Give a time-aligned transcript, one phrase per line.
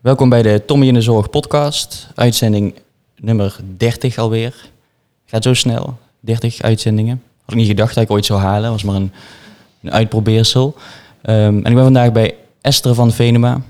[0.00, 2.74] Welkom bij de Tommy in de Zorg podcast, uitzending
[3.16, 4.70] nummer 30 alweer.
[5.26, 7.22] Gaat zo snel, 30 uitzendingen.
[7.40, 9.12] Had ik niet gedacht dat ik ooit zou halen, was maar een,
[9.82, 10.74] een uitprobeersel.
[11.22, 13.62] Ehm, en ik ben vandaag bij Esther van Venema.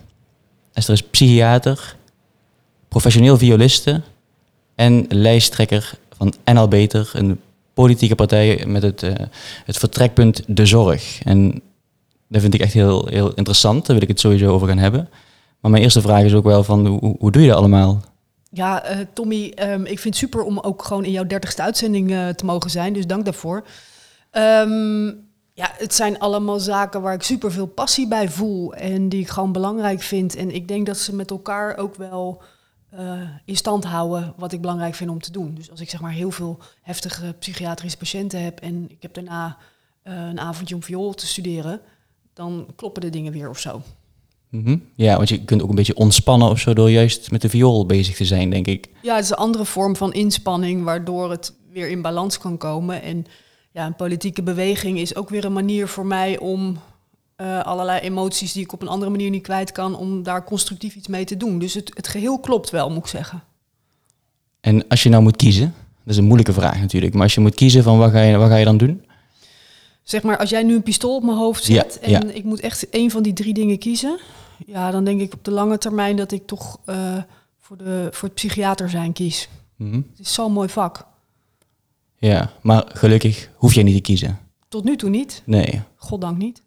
[0.72, 1.96] Esther is psychiater,
[2.88, 4.00] professioneel violiste
[4.74, 7.40] en lijsttrekker van NL Beter, een
[7.74, 9.12] politieke partij met het, eh,
[9.64, 11.22] het vertrekpunt de zorg.
[11.22, 11.62] En
[12.28, 15.08] dat vind ik echt heel, heel interessant, daar wil ik het sowieso over gaan hebben.
[15.60, 18.00] Maar mijn eerste vraag is ook wel van, hoe, hoe doe je dat allemaal?
[18.52, 22.10] Ja, eh, Tommy, ehm, ik vind het super om ook gewoon in jouw dertigste uitzending
[22.10, 22.92] eh, te mogen zijn.
[22.92, 23.66] Dus dank daarvoor.
[24.30, 25.06] Ehm,
[25.52, 29.28] ja, het zijn allemaal zaken waar ik super veel passie bij voel en die ik
[29.28, 30.36] gewoon belangrijk vind.
[30.36, 32.42] En ik denk dat ze met elkaar ook wel
[32.90, 35.54] eh, in stand houden wat ik belangrijk vind om te doen.
[35.54, 39.56] Dus als ik zeg maar heel veel heftige psychiatrische patiënten heb en ik heb daarna
[40.02, 41.80] een avondje om viool te studeren,
[42.32, 43.82] dan kloppen de dingen weer of zo.
[44.50, 44.76] Mhm.
[44.94, 47.86] Ja, want je kunt ook een beetje ontspannen of zo door juist met de viool
[47.86, 48.88] bezig te zijn, denk ik.
[49.02, 53.02] Ja, het is een andere vorm van inspanning waardoor het weer in balans kan komen.
[53.02, 53.26] En
[53.72, 56.78] ja, een politieke beweging is ook weer een manier voor mij om
[57.36, 60.94] uh, allerlei emoties die ik op een andere manier niet kwijt kan, om daar constructief
[60.94, 61.58] iets mee te doen.
[61.58, 63.42] Dus het, het geheel klopt wel, moet ik zeggen.
[64.60, 67.40] En als je nou moet kiezen, dat is een moeilijke vraag natuurlijk, maar als je
[67.40, 69.04] moet kiezen van wat ga je, wat ga je dan doen?
[70.02, 72.88] Zeg maar, als jij nu een pistool op mijn hoofd zet en ik moet echt
[72.88, 74.18] één van die drie dingen kiezen,
[74.66, 77.16] ja, dan denk ik op de lange termijn dat ik toch uh,
[77.58, 79.48] voor, de, voor het psychiater zijn kies.
[79.76, 80.06] Mm -hmm.
[80.10, 81.06] Het is zo'n mooi vak.
[82.16, 84.38] Ja, maar gelukkig hoef je niet te kiezen.
[84.68, 85.42] Tot nu toe niet.
[85.44, 85.82] Nee.
[85.96, 86.62] Goddank niet.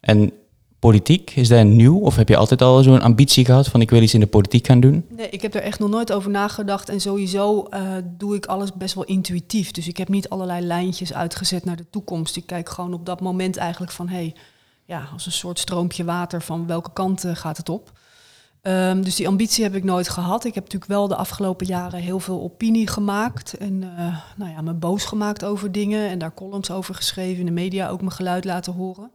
[0.00, 0.32] En
[0.80, 1.98] politiek, is dat nieuw?
[1.98, 4.66] Of heb je altijd al zo'n ambitie gehad van ik wil iets in de politiek
[4.66, 5.06] gaan doen?
[5.08, 6.88] Nee, ik heb er echt nog nooit over nagedacht.
[6.88, 9.70] En sowieso uh, doe ik alles best wel intuïtief.
[9.70, 12.36] Dus ik heb niet allerlei lijntjes uitgezet naar de toekomst.
[12.36, 14.08] Ik kijk gewoon op dat moment eigenlijk van...
[14.08, 14.34] Hey,
[14.84, 17.92] ja, als een soort stroompje water van welke kant uh, gaat het op.
[18.62, 20.44] Um, dus die ambitie heb ik nooit gehad.
[20.44, 23.56] Ik heb natuurlijk wel de afgelopen jaren heel veel opinie gemaakt.
[23.56, 26.08] En uh, nou ja, me boos gemaakt over dingen.
[26.08, 27.40] En daar columns over geschreven.
[27.40, 29.10] In de media ook mijn geluid laten horen.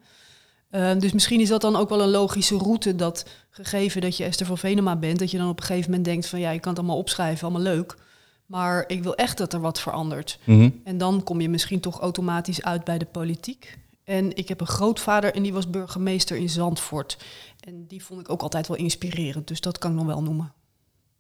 [0.76, 2.96] Uh, dus misschien is dat dan ook wel een logische route.
[2.96, 5.20] Dat gegeven dat je Esther van Venema bent.
[5.20, 7.48] Dat je dan op een gegeven moment denkt van ja, je kan het allemaal opschrijven.
[7.48, 7.98] Allemaal leuk.
[8.46, 10.40] Maar ik wil echt dat er wat verandert.
[10.44, 10.82] Mm -hmm.
[10.84, 13.78] En dan kom je misschien toch automatisch uit bij de politiek.
[14.04, 17.18] En ik heb een grootvader en die was burgemeester in Zandvoort.
[17.60, 20.54] En die vond ik ook altijd wel inspirerend, dus dat kan ik nog wel noemen.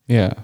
[0.03, 0.35] Ja, dat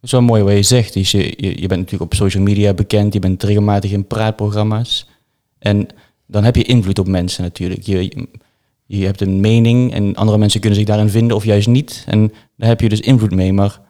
[0.00, 0.92] is wel mooi wat je zegt.
[0.92, 5.08] Dus je, je, je bent natuurlijk op social media bekend, je bent regelmatig in praatprogramma's.
[5.58, 5.88] En
[6.26, 7.82] dan heb je invloed op mensen natuurlijk.
[7.82, 8.28] Je,
[8.98, 12.04] je hebt een mening en andere mensen kunnen zich daarin vinden of juist niet.
[12.06, 13.52] En daar heb je dus invloed mee.
[13.52, 13.80] Maar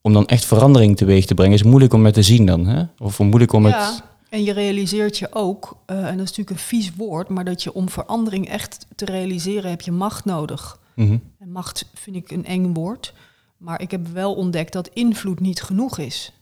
[0.00, 2.66] om dan echt verandering teweeg te brengen is moeilijk om het te zien dan.
[2.66, 2.82] Hè?
[2.98, 3.86] Of moeilijk om ja.
[3.86, 7.44] het en je realiseert je ook, uh, en dat is natuurlijk een vies woord, maar
[7.44, 10.80] dat je om verandering echt te realiseren heb je macht nodig.
[10.94, 11.22] Mm -hmm.
[11.38, 13.14] En macht vind ik een eng woord,
[13.56, 16.32] maar ik heb wel ontdekt dat invloed niet genoeg is.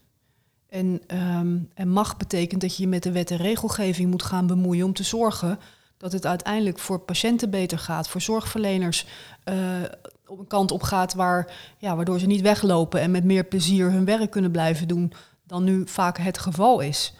[0.68, 1.00] En,
[1.38, 4.86] um, en macht betekent dat je je met de wet en regelgeving moet gaan bemoeien
[4.86, 5.58] om te zorgen
[5.96, 9.06] dat het uiteindelijk voor patiënten beter gaat, voor zorgverleners
[9.44, 9.54] uh,
[10.26, 13.90] op een kant op gaat waar, ja, waardoor ze niet weglopen en met meer plezier
[13.90, 15.12] hun werk kunnen blijven doen
[15.46, 17.14] dan nu vaak het geval is.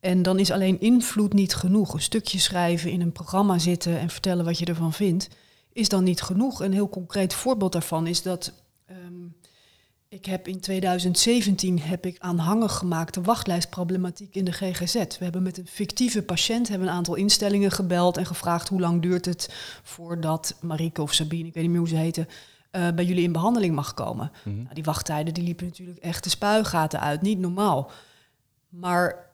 [0.00, 1.94] En dan is alleen invloed niet genoeg.
[1.94, 5.28] Een stukje schrijven, in een programma zitten en vertellen wat je ervan vindt,
[5.72, 6.60] is dan niet genoeg.
[6.60, 8.52] Een heel concreet voorbeeld daarvan is dat
[8.90, 9.34] um,
[10.08, 14.94] ik heb in 2017 heb ik aanhangig gemaakt de wachtlijstproblematiek in de GGZ.
[14.94, 19.02] We hebben met een fictieve patiënt hebben een aantal instellingen gebeld en gevraagd hoe lang
[19.02, 19.48] duurt het
[19.82, 22.28] voordat Marieke of Sabine, ik weet niet meer hoe ze heten,
[22.72, 24.30] uh, bij jullie in behandeling mag komen.
[24.44, 24.62] Mm -hmm.
[24.62, 27.90] nou, die wachttijden die liepen natuurlijk echt de spuigaten uit, niet normaal.
[28.68, 29.27] Maar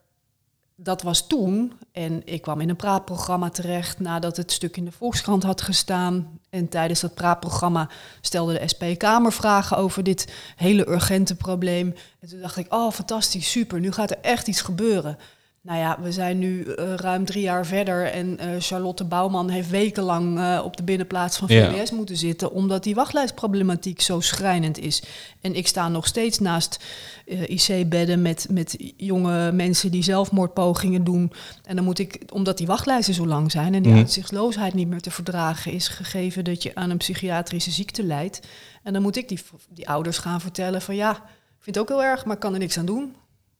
[0.75, 1.73] dat was toen.
[1.91, 6.39] En ik kwam in een praatprogramma terecht nadat het stuk in de Volkskrant had gestaan.
[6.49, 7.89] En tijdens dat praatprogramma
[8.21, 11.95] stelde de SP Kamervragen over dit hele urgente probleem.
[12.19, 15.17] En toen dacht ik, oh fantastisch, super, nu gaat er echt iets gebeuren.
[15.65, 19.69] Nou ja, we zijn nu uh, ruim drie jaar verder en uh, Charlotte Bouwman heeft
[19.69, 21.95] wekenlang uh, op de binnenplaats van VWS ja.
[21.95, 25.03] moeten zitten, omdat die wachtlijstproblematiek zo schrijnend is.
[25.41, 26.83] En ik sta nog steeds naast
[27.25, 31.31] IC-bedden met, met jonge mensen die zelfmoordpogingen doen.
[31.63, 33.97] En dan moet ik, omdat die wachtlijsten zo lang zijn en die mm.
[33.97, 38.47] uitzichtloosheid niet meer te verdragen is, gegeven dat je aan een psychiatrische ziekte lijdt.
[38.83, 39.39] En dan moet ik die,
[39.69, 42.53] die ouders gaan vertellen van ja, ik vind het ook heel erg, maar ik kan
[42.53, 43.15] er niks aan doen.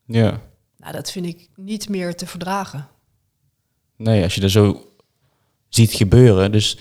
[0.06, 0.42] Ja.
[0.86, 2.88] Nou, dat vind ik niet meer te verdragen.
[3.96, 4.92] Nee, als je dat zo
[5.70, 6.52] ziet gebeuren.
[6.52, 6.78] Dus,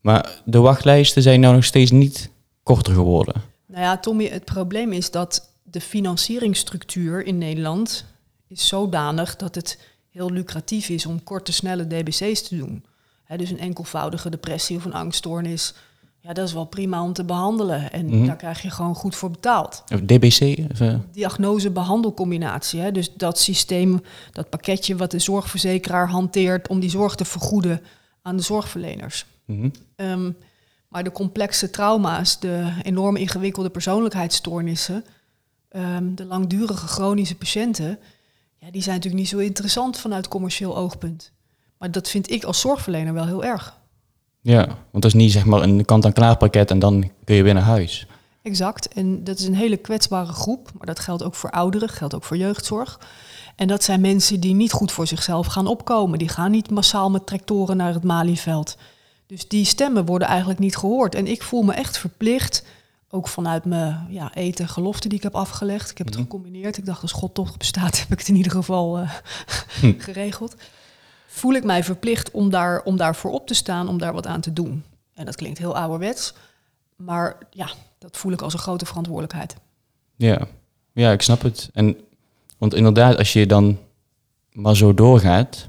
[0.00, 2.30] maar de wachtlijsten zijn nou nog steeds niet
[2.62, 3.42] korter geworden.
[3.66, 8.04] Nou ja, Tommy, het probleem is dat de financieringsstructuur in Nederland
[8.48, 9.78] is zodanig dat het
[10.10, 12.84] heel lucratief is om korte, snelle DBC's te doen.
[13.24, 15.74] He, dus een enkelvoudige depressie of een angststoornis.
[16.24, 17.92] Ja, dat is wel prima om te behandelen.
[17.92, 18.26] En Mhm.
[18.26, 19.82] daar krijg je gewoon goed voor betaald.
[20.04, 20.70] DBC?
[20.70, 22.80] Of, eh, Diagnose-behandelcombinatie.
[22.80, 22.92] Hè?
[22.92, 24.00] Dus dat systeem,
[24.32, 27.80] dat pakketje wat de zorgverzekeraar hanteert om die zorg te vergoeden
[28.22, 29.26] aan de zorgverleners.
[29.46, 29.68] mhm.
[29.96, 30.30] Ehm,
[30.88, 35.04] maar de complexe trauma's, de enorm ingewikkelde persoonlijkheidsstoornissen,
[35.68, 37.98] ehm, de langdurige chronische patiënten,
[38.58, 41.32] ja, die zijn natuurlijk niet zo interessant vanuit commercieel oogpunt.
[41.78, 43.80] Maar dat vind ik als zorgverlener wel heel erg.
[44.44, 47.54] Ja, want dat is niet zeg maar een kant-en-klaar pakket en dan kun je weer
[47.54, 48.06] naar huis.
[48.42, 48.88] Exact.
[48.88, 50.70] En dat is een hele kwetsbare groep.
[50.78, 53.00] Maar dat geldt ook voor ouderen, geldt ook voor jeugdzorg.
[53.56, 56.18] En dat zijn mensen die niet goed voor zichzelf gaan opkomen.
[56.18, 58.76] Die gaan niet massaal met tractoren naar het Malieveld.
[59.26, 61.14] Dus die stemmen worden eigenlijk niet gehoord.
[61.14, 62.64] En ik voel me echt verplicht,
[63.10, 65.90] ook vanuit mijn ja, eten gelofte die ik heb afgelegd.
[65.90, 66.24] Ik heb het Mhm.
[66.24, 66.76] gecombineerd.
[66.76, 69.10] Ik dacht, als God toch bestaat, heb ik het in ieder geval eh,
[69.80, 69.92] Hm.
[70.08, 70.54] geregeld.
[71.34, 74.40] Voel ik mij verplicht om, daar, om daarvoor op te staan, om daar wat aan
[74.40, 74.84] te doen.
[75.14, 76.34] En dat klinkt heel ouderwets.
[76.96, 77.68] Maar ja,
[77.98, 79.56] dat voel ik als een grote verantwoordelijkheid.
[80.16, 80.46] Ja,
[80.92, 81.70] ja ik snap het.
[81.72, 81.96] En,
[82.58, 83.78] want inderdaad, als je dan
[84.52, 85.66] maar zo doorgaat,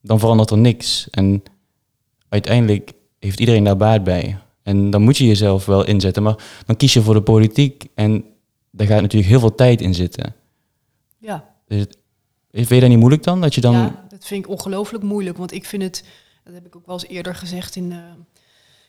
[0.00, 1.10] dan verandert er niks.
[1.10, 1.42] En
[2.28, 4.38] uiteindelijk heeft iedereen daar baat bij.
[4.62, 6.22] En dan moet je jezelf wel inzetten.
[6.22, 8.24] Maar dan kies je voor de politiek en
[8.70, 10.34] daar gaat natuurlijk heel veel tijd in zitten.
[11.18, 11.98] Ja, Dus het-
[12.50, 13.40] vind je dat niet moeilijk dan?
[13.40, 13.74] Dat je dan...
[13.74, 15.36] ja dat vind ik ongelooflijk moeilijk.
[15.36, 16.04] Want ik vind het,
[16.44, 17.98] dat heb ik ook wel eens eerder gezegd in, eh,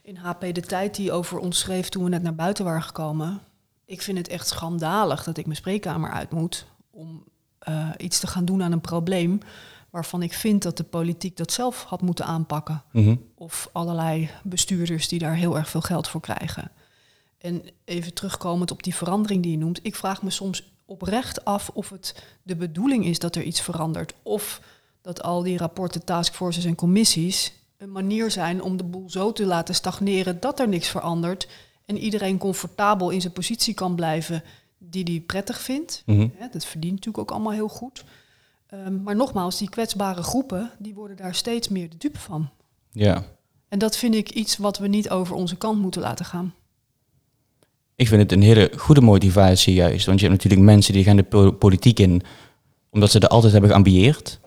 [0.02, 3.42] in HP De Tijd, die over ons schreef toen we net naar buiten waren gekomen.
[3.86, 7.24] Ik vind het echt schandalig dat ik mijn spreekkamer uit moet om
[7.60, 9.40] eh, iets te gaan doen aan een probleem
[9.90, 12.84] waarvan ik vind dat de politiek dat zelf had moeten aanpakken.
[12.92, 13.16] Mhm.
[13.36, 16.72] of allerlei bestuurders die daar heel erg veel geld voor krijgen.
[17.38, 21.70] En even terugkomend op die verandering die je noemt, ik vraag me soms oprecht af
[21.70, 24.14] of het de bedoeling is dat er iets verandert.
[24.24, 24.62] Of
[25.06, 29.46] dat al die rapporten, taskforces en commissies een manier zijn om de boel zo te
[29.46, 31.48] laten stagneren dat er niks verandert
[31.86, 34.44] en iedereen comfortabel in zijn positie kan blijven
[34.78, 36.04] die die prettig vindt.
[36.06, 38.04] Hè, dat verdient natuurlijk ook allemaal heel goed.
[38.68, 42.50] Ehm, maar nogmaals, die kwetsbare groepen, die worden daar steeds meer de dupe van.
[42.92, 43.24] Ja.
[43.68, 46.54] En dat vind ik iets wat we niet over onze kant moeten laten gaan.
[47.96, 50.06] Ik vind het een hele goede motivatie juist.
[50.06, 52.22] Want je hebt natuurlijk mensen die gaan de po- politiek in
[52.90, 54.40] omdat ze er altijd hebben geambieerd.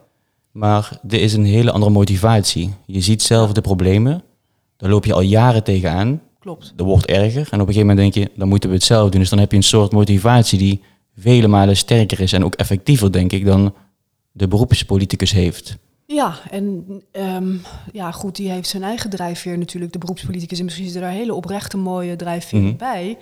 [0.53, 2.75] Maar dit is een hele andere motivatie.
[2.87, 4.23] Je ziet zelf de problemen.
[4.77, 6.21] Daar loop je al jaren tegenaan.
[6.39, 6.73] Klopt.
[6.77, 7.49] Dat wordt erger.
[7.51, 9.21] En op een gegeven moment denk je, dan moeten we het zelf doen.
[9.21, 10.83] Dus dan heb je een soort motivatie die
[11.17, 12.33] vele malen sterker is.
[12.33, 13.75] En ook effectiever, denk ik, dan
[14.33, 15.77] de beroepspoliticus heeft.
[16.07, 17.55] Ja, en ehm,
[17.93, 20.59] ja, goed, die heeft zijn eigen drijfveer natuurlijk, de beroepspoliticus.
[20.59, 22.77] En misschien is er daar hele oprechte mooie drijfveer Mhm.
[22.77, 23.19] bij.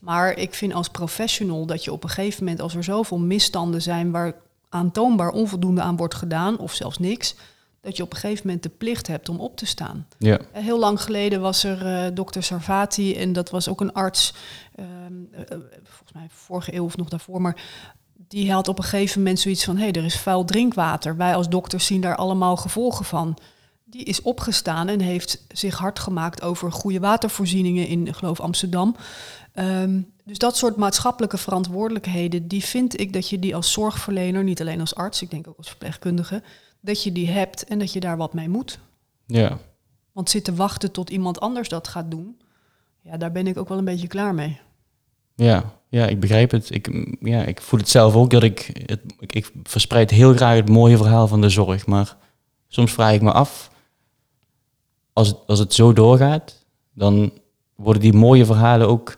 [0.00, 3.82] Maar ik vind als professional dat je op een gegeven moment, als er zoveel misstanden
[3.82, 4.34] zijn waar
[4.68, 7.34] aantoonbaar onvoldoende aan wordt gedaan, of zelfs niks,
[7.80, 10.06] dat je op een gegeven moment de plicht hebt om op te staan.
[10.18, 10.38] Ja.
[10.52, 14.34] Eh, Heel lang geleden was er eh dokter Sarvati en dat was ook een arts,
[14.74, 14.86] ehm,
[15.32, 17.62] eh, volgens mij vorige eeuw of nog daarvoor, maar
[18.28, 21.16] die had op een gegeven moment zoiets van, hé, hey, er is vuil drinkwater.
[21.16, 23.38] Wij als dokters zien daar allemaal gevolgen van.
[23.84, 28.96] Die is opgestaan en heeft zich hard gemaakt over goede watervoorzieningen in, geloof, Amsterdam.
[29.52, 34.60] Ehm, dus dat soort maatschappelijke verantwoordelijkheden, die vind ik dat je die als zorgverlener, niet
[34.60, 36.42] alleen als arts, ik denk ook als verpleegkundige,
[36.80, 38.78] dat je die hebt en dat je daar wat mee moet.
[39.26, 39.58] Ja.
[40.12, 42.40] Want zitten wachten tot iemand anders dat gaat doen,
[43.00, 44.60] ja, daar ben ik ook wel een beetje klaar mee.
[45.34, 46.70] Ja, ja, ik begrijp het.
[46.70, 50.56] Ik, ja, ik voel het zelf ook dat ik, het, ik, ik verspreid heel graag
[50.56, 51.86] het mooie verhaal van de zorg.
[51.86, 52.16] Maar
[52.66, 53.70] soms vraag ik me af,
[55.12, 57.32] als het, als het zo doorgaat, dan
[57.74, 59.16] worden die mooie verhalen ook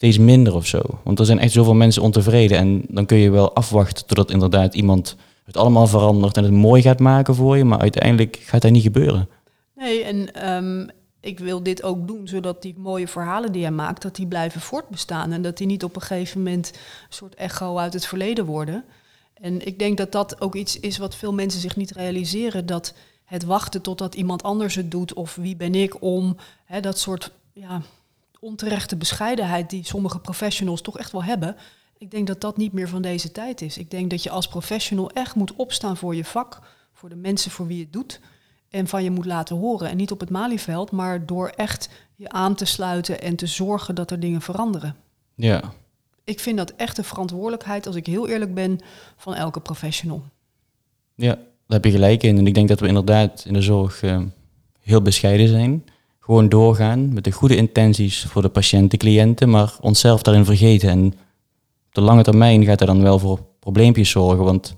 [0.00, 0.80] steeds minder of zo.
[1.04, 2.58] Want er zijn echt zoveel mensen ontevreden.
[2.58, 6.82] En dan kun je wel afwachten totdat inderdaad iemand het allemaal verandert en het mooi
[6.82, 7.64] gaat maken voor je.
[7.64, 9.28] Maar uiteindelijk gaat dat niet gebeuren.
[9.76, 10.88] Nee, en ehm,
[11.20, 14.60] ik wil dit ook doen zodat die mooie verhalen die hij maakt, dat die blijven
[14.60, 15.32] voortbestaan.
[15.32, 18.84] En dat die niet op een gegeven moment een soort echo uit het verleden worden.
[19.34, 22.66] En ik denk dat dat ook iets is wat veel mensen zich niet realiseren.
[22.66, 26.98] Dat het wachten totdat iemand anders het doet of wie ben ik om, hè, dat
[26.98, 27.82] soort ja,
[28.40, 31.56] onterechte bescheidenheid die sommige professionals toch echt wel hebben.
[31.98, 33.78] Ik denk dat dat niet meer van deze tijd is.
[33.78, 36.58] Ik denk dat je als professional echt moet opstaan voor je vak,
[36.92, 38.20] voor de mensen voor wie je het doet.
[38.70, 39.88] En van je moet laten horen.
[39.88, 43.94] En niet op het Malieveld, maar door echt je aan te sluiten en te zorgen
[43.94, 44.96] dat er dingen veranderen.
[45.34, 45.72] Ja,
[46.24, 48.78] Ik vind dat echt een verantwoordelijkheid, als ik heel eerlijk ben,
[49.16, 50.22] van elke professional.
[51.14, 52.38] Ja, daar heb je gelijk in.
[52.38, 54.22] En ik denk dat we inderdaad in de zorg eh,
[54.80, 55.84] heel bescheiden zijn.
[56.30, 60.88] Gewoon doorgaan met de goede intenties voor de patiënten, cliënten, maar onszelf daarin vergeten.
[60.88, 64.44] En op de lange termijn gaat dat dan wel voor probleempjes zorgen.
[64.44, 64.76] Want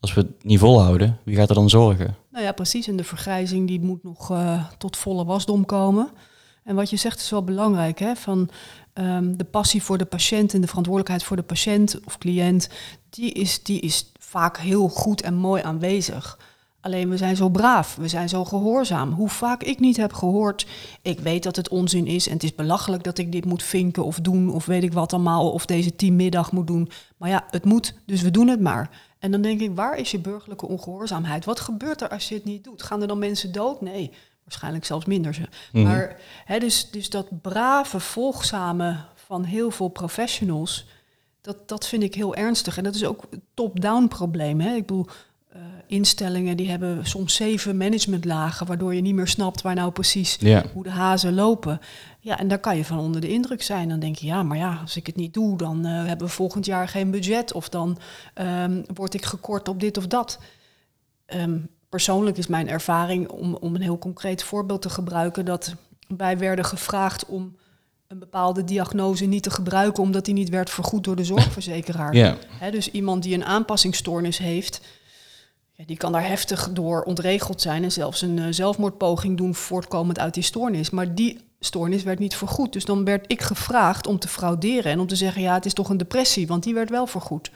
[0.00, 2.16] als we het niet volhouden, wie gaat er dan zorgen?
[2.30, 2.88] Nou ja, precies.
[2.88, 6.10] En de vergrijzing die moet nog eh, tot volle wasdom komen.
[6.64, 8.16] En wat je zegt is wel belangrijk, hè?
[8.16, 8.48] Van
[8.92, 12.68] ehm, de passie voor de patiënt en de verantwoordelijkheid voor de patiënt of cliënt,
[13.10, 16.38] die is, die is vaak heel goed en mooi aanwezig.
[16.88, 19.12] Alleen we zijn zo braaf, we zijn zo gehoorzaam.
[19.12, 20.66] Hoe vaak ik niet heb gehoord,
[21.02, 24.04] ik weet dat het onzin is en het is belachelijk dat ik dit moet vinken
[24.04, 26.90] of doen of weet ik wat allemaal of deze teammiddag moet doen.
[27.16, 28.90] Maar ja, het moet, dus we doen het maar.
[29.18, 31.44] En dan denk ik, waar is je burgerlijke ongehoorzaamheid?
[31.44, 32.82] Wat gebeurt er als je het niet doet?
[32.82, 33.80] Gaan er dan mensen dood?
[33.80, 34.10] Nee,
[34.44, 35.48] waarschijnlijk zelfs minder ze.
[35.72, 35.84] Mhm.
[35.84, 40.86] Maar hè, dus, dus dat brave, volgzame van heel veel professionals,
[41.40, 42.76] dat, dat vind ik heel ernstig.
[42.76, 44.60] En dat is ook top-down probleem.
[44.60, 44.74] Hè?
[44.74, 45.06] Ik bedoel,
[45.56, 50.38] uh, instellingen die hebben soms zeven managementlagen, waardoor je niet meer snapt waar nou precies
[50.72, 51.80] hoe de hazen lopen.
[52.20, 53.88] Ja, en daar kan je van onder de indruk zijn.
[53.88, 56.32] Dan denk je, ja, maar ja, als ik het niet doe, dan uh, hebben we
[56.32, 57.52] volgend jaar geen budget.
[57.52, 57.98] Of dan
[58.34, 60.38] um, word ik gekort op dit of dat.
[61.26, 65.74] Um, persoonlijk is mijn ervaring, om, om een heel concreet voorbeeld te gebruiken, dat
[66.16, 67.56] wij werden gevraagd om
[68.08, 72.14] een bepaalde diagnose niet te gebruiken omdat die niet werd vergoed door de zorgverzekeraar.
[72.14, 72.36] Ja.
[72.70, 74.80] dus iemand die een aanpassingsstoornis heeft,
[75.86, 80.34] die kan daar heftig door ontregeld zijn en zelfs een uh, zelfmoordpoging doen voortkomend uit
[80.34, 80.90] die stoornis.
[80.90, 82.72] Maar die stoornis werd niet vergoed.
[82.72, 85.72] Dus dan werd ik gevraagd om te frauderen en om te zeggen, ja, het is
[85.72, 87.50] toch een depressie, want die werd wel vergoed.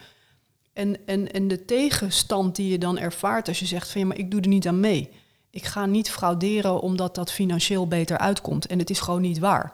[0.72, 4.18] En, en, en de tegenstand die je dan ervaart als je zegt van ja, maar
[4.18, 5.10] ik doe er niet aan mee.
[5.50, 8.66] Ik ga niet frauderen omdat dat financieel beter uitkomt.
[8.66, 9.72] En het is gewoon niet waar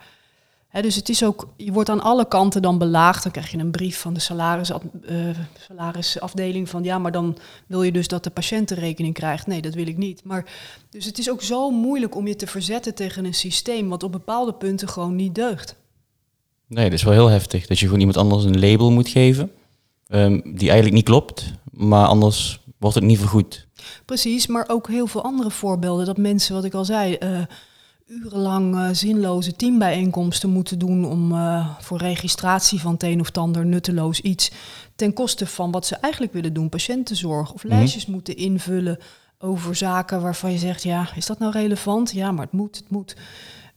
[0.73, 3.23] dus het is ook, je wordt aan alle kanten dan belaagd.
[3.23, 5.29] Dan krijg je een brief van de salaris, uh,
[5.69, 9.47] salarisafdeling van ja, maar dan wil je dus dat de patiënt de rekening krijgt.
[9.47, 10.25] Nee, dat wil ik niet.
[10.25, 10.45] Maar
[10.91, 14.13] dus het is ook zo moeilijk om je te verzetten tegen een systeem wat op
[14.13, 15.77] bepaalde punten gewoon niet deugt.
[16.67, 17.67] Nee, dat is wel heel heftig.
[17.67, 19.53] Dat je gewoon iemand anders een label moet geven.
[20.09, 23.67] Um, die eigenlijk niet klopt, maar anders wordt het niet vergoed.
[24.05, 26.07] Precies, maar ook heel veel andere voorbeelden.
[26.07, 27.41] Dat mensen, wat ik al zei, uh,
[28.09, 33.67] urenlang uh, zinloze teambijeenkomsten moeten doen om uh, voor registratie van het een of ander
[33.67, 34.51] nutteloos iets
[34.97, 37.75] ten koste van wat ze eigenlijk willen doen, patiëntenzorg of mhm.
[37.75, 38.99] lijstjes moeten invullen
[39.39, 42.11] over zaken waarvan je zegt, ja, is dat nou relevant?
[42.13, 43.17] Ja, maar het moet, het moet.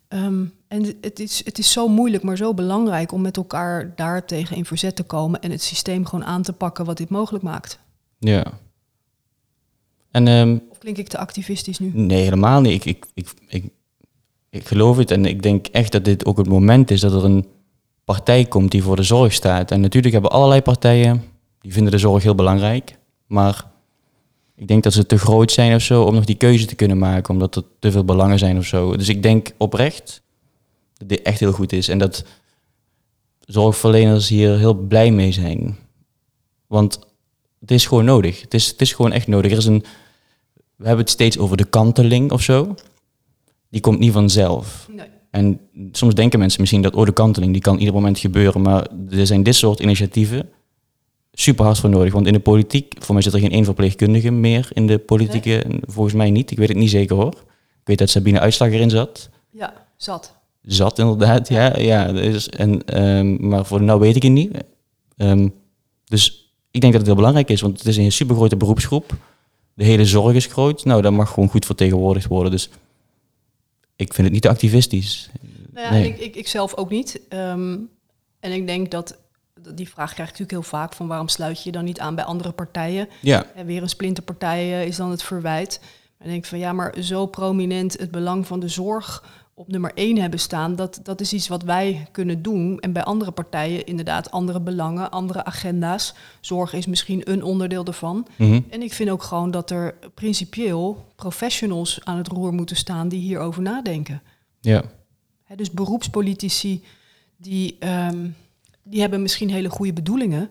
[0.10, 4.26] Um, en het is, het is zo moeilijk, maar zo belangrijk om met elkaar daar
[4.26, 7.44] tegen in verzet te komen en het systeem gewoon aan te pakken wat dit mogelijk
[7.44, 7.80] maakt.
[8.20, 8.46] Ja.
[10.12, 11.92] En, um, of klink ik te activistisch nu?
[11.94, 12.86] Nee, helemaal niet.
[12.86, 13.72] Ik, ik, ik, ik
[14.52, 17.26] ik geloof het en ik denk echt dat dit ook het moment is dat er
[17.26, 17.46] een
[18.06, 19.72] partij komt die voor de zorg staat.
[19.72, 21.24] En natuurlijk hebben allerlei partijen,
[21.62, 22.98] die vinden de zorg heel belangrijk.
[23.28, 23.66] Maar
[24.56, 26.98] ik denk dat ze te groot zijn of zo om nog die keuze te kunnen
[26.98, 28.98] maken, omdat er te veel belangen zijn of zo.
[28.98, 30.22] Dus ik denk oprecht
[30.94, 32.26] dat dit echt heel goed is en dat
[33.40, 35.78] zorgverleners hier heel blij mee zijn.
[36.68, 37.00] Want
[37.60, 38.42] het is gewoon nodig.
[38.42, 39.52] Het is, het is gewoon echt nodig.
[39.52, 39.84] Er is een,
[40.76, 42.76] we hebben het steeds over de kanteling of zo
[43.72, 44.88] die komt niet vanzelf.
[44.92, 45.08] Nee.
[45.30, 45.60] En
[45.92, 48.62] soms denken mensen misschien dat oh, de kanteling, die kan ieder moment gebeuren.
[48.62, 50.50] Maar er zijn dit soort initiatieven
[51.34, 52.14] super hard voor nodig.
[52.14, 55.66] Want in de politiek, voor mij zit er geen één verpleegkundige meer in de politieke.
[55.82, 56.52] Volgens mij niet.
[56.52, 57.34] Ik weet het niet zeker hoor.
[57.82, 59.30] Ik weet dat Sabine Uitslag erin zat.
[59.52, 60.36] Ja, zat.
[60.62, 61.78] Zat inderdaad, ja.
[61.78, 64.52] ja, dus, en, um, maar voor nu weet ik het niet.
[65.18, 65.54] Um,
[66.06, 69.16] dus ik denk dat het heel belangrijk is, want het is een super grote beroepsgroep.
[69.74, 70.86] De hele zorg is groot.
[70.86, 72.52] Nou, dat mag gewoon goed vertegenwoordigd worden.
[72.52, 72.70] Dus
[74.02, 75.30] ik vind het niet activistisch.
[75.74, 76.08] Nou ja, nee.
[76.08, 77.22] ik, ik, ik, zelf ook niet.
[77.30, 77.90] Um,
[78.40, 79.18] en ik denk dat,
[79.76, 82.16] die vraag krijg ik natuurlijk heel vaak van waarom sluit je je dan niet aan
[82.16, 83.08] bij andere partijen?
[83.20, 83.46] Ja.
[83.56, 85.80] En weer een splinterpartij is dan het verwijt.
[86.18, 89.24] En ik denk van ja, maar zo prominent het belang van de zorg
[89.62, 92.80] op nummer één hebben staan, dat, dat is iets wat wij kunnen doen.
[92.80, 96.14] En bij andere partijen inderdaad andere belangen, andere agenda's.
[96.40, 98.28] Zorg is misschien een onderdeel ervan.
[98.36, 98.62] Mhm.
[98.70, 103.20] En ik vind ook gewoon dat er principieel professionals aan het roer moeten staan die
[103.20, 104.22] hierover nadenken.
[104.60, 104.84] Ja.
[105.56, 106.84] dus beroepspolitici
[107.38, 108.36] die, um,
[108.84, 110.50] die hebben misschien hele goede bedoelingen,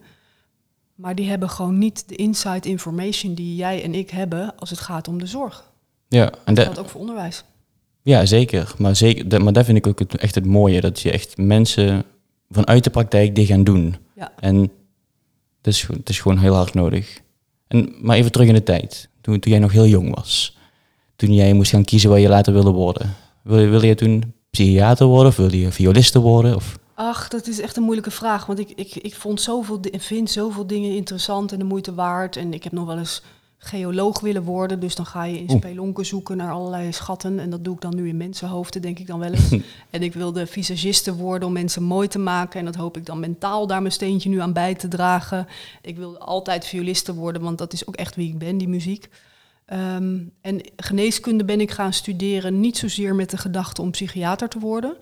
[0.95, 4.81] maar die hebben gewoon niet de inside information die jij en ik hebben als het
[4.81, 5.71] gaat om de zorg.
[6.09, 7.45] Ja, en dat geldt ook voor onderwijs.
[8.03, 8.75] Ja, zeker.
[8.79, 10.81] Maar, zeker, dat, maar daar vind ik ook het, echt het mooie.
[10.81, 12.05] Dat je echt mensen
[12.51, 13.97] vanuit de praktijk die gaan doen.
[14.17, 14.33] Ja.
[14.39, 14.57] En
[15.57, 17.21] het is, het is gewoon heel hard nodig.
[17.69, 19.09] En, maar even terug in de tijd.
[19.21, 20.57] Toen, toen jij nog heel jong was.
[21.17, 23.15] Toen jij moest gaan kiezen wat je later wilde worden.
[23.43, 26.55] Wil, wil je toen psychiater worden of wil je violiste worden?
[26.55, 26.79] Of?
[26.95, 28.47] Ach, dat is echt een moeilijke vraag.
[28.47, 32.37] Want ik, ik, ik vond zoveel, vind zoveel dingen interessant en de moeite waard.
[32.37, 33.23] En ik heb nog wel eens
[33.63, 34.81] geoloog willen worden.
[34.81, 37.39] Dus dan ga je in spelonken zoeken naar allerlei schatten.
[37.39, 39.51] En dat doe ik dan nu in mensenhoofden, denk ik dan wel eens.
[39.91, 42.59] en ik wilde visagiste worden om mensen mooi te maken.
[42.59, 45.47] En dat hoop ik dan mentaal daar mijn steentje nu aan bij te dragen.
[45.83, 49.09] Ik wilde altijd violiste worden, want dat is ook echt wie ik ben, die muziek.
[49.67, 54.59] Ehm, en geneeskunde ben ik gaan studeren, niet zozeer met de gedachte om psychiater te
[54.59, 54.97] worden.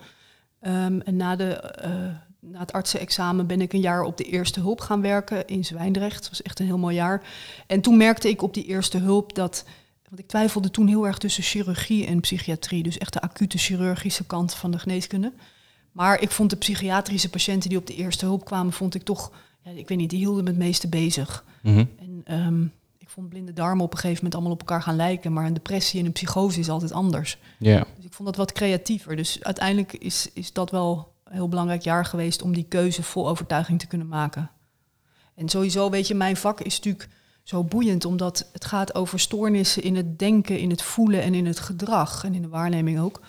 [0.60, 4.60] Ehm, en na, de, uh, na het artsenexamen ben ik een jaar op de eerste
[4.60, 6.20] hulp gaan werken in Zwijndrecht.
[6.20, 7.22] Dat was echt een heel mooi jaar.
[7.66, 9.64] En toen merkte ik op die eerste hulp dat.
[10.08, 12.82] Want ik twijfelde toen heel erg tussen chirurgie en psychiatrie.
[12.82, 15.32] Dus echt de acute chirurgische kant van de geneeskunde.
[15.92, 19.32] Maar ik vond de psychiatrische patiënten die op de eerste hulp kwamen, vond ik toch,
[19.62, 21.44] ja, ik weet niet, die hielden me het meeste bezig.
[21.62, 21.84] Mhm.
[21.98, 25.32] En um, ik vond blinde darmen op een gegeven moment allemaal op elkaar gaan lijken,
[25.32, 27.38] maar een depressie en een psychose is altijd anders.
[27.58, 27.86] Ja.
[27.96, 29.16] Dus ik vond dat wat creatiever.
[29.16, 33.78] Dus uiteindelijk is, is dat wel heel belangrijk jaar geweest om die keuze vol overtuiging
[33.78, 34.50] te kunnen maken.
[35.34, 37.08] En sowieso, weet je, mijn vak is natuurlijk
[37.42, 41.46] zo boeiend, omdat het gaat over stoornissen in het denken, in het voelen en in
[41.46, 43.20] het gedrag en in de waarneming ook.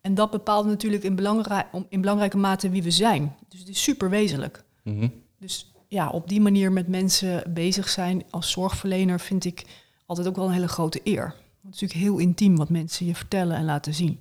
[0.00, 3.36] En dat bepaalt natuurlijk in, belangrij in belangrijke mate wie we zijn.
[3.48, 4.64] Dus het is super wezenlijk.
[4.82, 5.08] Mhm.
[5.38, 9.64] Dus ja, op die manier met mensen bezig zijn als zorgverlener vind ik
[10.06, 11.22] altijd ook wel een hele grote eer.
[11.22, 14.20] Want het is natuurlijk heel intiem wat mensen je vertellen en laten zien.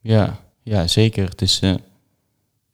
[0.00, 1.28] Ja, ja zeker.
[1.28, 1.74] Het is eh,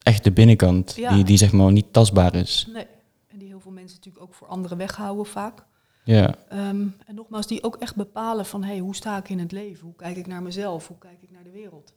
[0.04, 1.14] echt de binnenkant Ja.
[1.14, 2.66] die, die zeg maar niet tastbaar is.
[2.73, 2.87] Nee.
[3.28, 5.64] En die heel veel mensen natuurlijk ook voor anderen weghouden vaak.
[6.04, 9.52] Ja, Ehm, en nogmaals, die ook echt bepalen van hey, hoe sta ik in het
[9.52, 9.84] leven?
[9.84, 10.87] Hoe kijk ik naar mezelf?
[10.88, 11.92] Hoe kijk ik naar de wereld?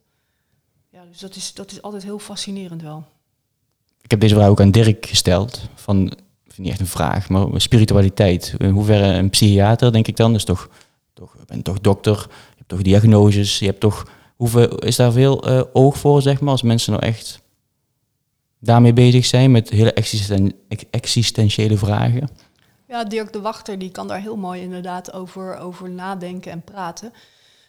[0.92, 3.04] Ja, dus dat is, dat is altijd heel fascinerend wel.
[4.00, 5.60] ik heb deze vraag ook aan Dirk gesteld.
[5.74, 8.54] Van, ik vind niet echt een vraag, maar spiritualiteit.
[8.58, 10.68] In hoeverre een psychiater, denk ik dan, is toch,
[11.12, 15.12] toch, je bent toch dokter, je hebt toch diagnoses, je hebt toch, hoeveel, is daar
[15.12, 17.42] veel eh, oog voor, zeg maar, als mensen nou echt
[18.60, 22.28] daarmee bezig zijn met hele existen- ex- existentiële vragen?
[22.88, 27.12] Ja, Dirk de Wachter die kan daar heel mooi inderdaad over, over nadenken en praten.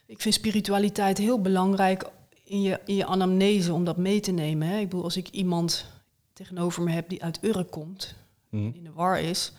[0.05, 2.09] Ik vind spiritualiteit heel belangrijk
[2.43, 4.67] in je, in je anamnese om dat mee te nemen.
[4.67, 4.77] Hè.
[4.79, 5.85] Ik bedoel, als ik iemand
[6.33, 8.15] tegenover me heb die uit Urk komt,
[8.49, 8.63] Mhm.
[8.73, 9.51] in de war is,